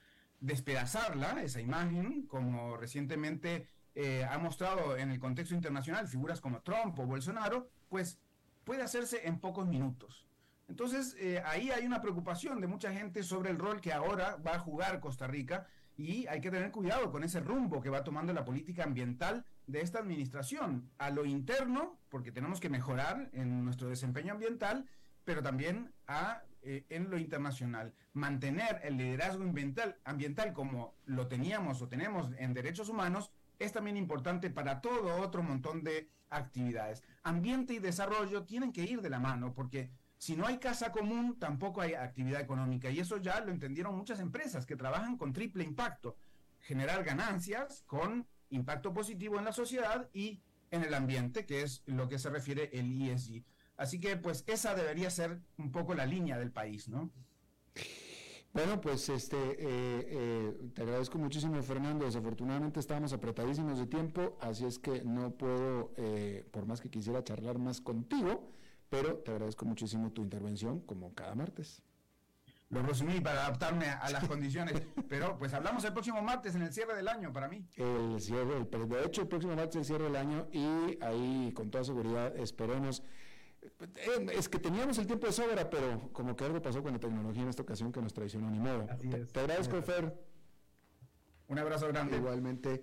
[0.41, 6.99] Despedazarla, esa imagen, como recientemente eh, ha mostrado en el contexto internacional figuras como Trump
[6.99, 8.18] o Bolsonaro, pues
[8.64, 10.26] puede hacerse en pocos minutos.
[10.68, 14.55] Entonces, eh, ahí hay una preocupación de mucha gente sobre el rol que ahora va
[14.55, 15.66] a jugar Costa Rica
[15.97, 19.80] y hay que tener cuidado con ese rumbo que va tomando la política ambiental de
[19.80, 24.86] esta administración a lo interno, porque tenemos que mejorar en nuestro desempeño ambiental,
[25.24, 27.95] pero también a, eh, en lo internacional.
[28.12, 33.97] Mantener el liderazgo ambiental, ambiental como lo teníamos o tenemos en derechos humanos es también
[33.97, 37.05] importante para todo otro montón de actividades.
[37.22, 41.38] Ambiente y desarrollo tienen que ir de la mano porque si no hay casa común,
[41.38, 42.90] tampoco hay actividad económica.
[42.90, 46.16] Y eso ya lo entendieron muchas empresas que trabajan con triple impacto.
[46.60, 50.40] Generar ganancias con impacto positivo en la sociedad y
[50.70, 53.44] en el ambiente, que es lo que se refiere el ESG.
[53.76, 57.10] Así que pues esa debería ser un poco la línea del país, ¿no?
[58.52, 62.04] Bueno, pues este, eh, eh, te agradezco muchísimo, Fernando.
[62.04, 67.24] Desafortunadamente estamos apretadísimos de tiempo, así es que no puedo, eh, por más que quisiera
[67.24, 68.52] charlar más contigo,
[68.89, 71.82] pero te agradezco muchísimo tu intervención, como cada martes.
[72.70, 76.72] Lo resumí para adaptarme a las condiciones, pero pues hablamos el próximo martes en el
[76.72, 77.64] cierre del año para mí.
[77.76, 81.70] El cierre, de hecho el próximo martes es el cierre del año y ahí con
[81.70, 83.03] toda seguridad esperemos
[83.64, 87.01] eh, es que teníamos el tiempo de sobra, pero como que algo pasó con la
[87.01, 88.87] tecnología en esta ocasión que nos traicionó ni modo.
[89.32, 90.14] Te, agradezco, Fer.
[91.49, 92.16] Un abrazo grande.
[92.16, 92.82] Igualmente.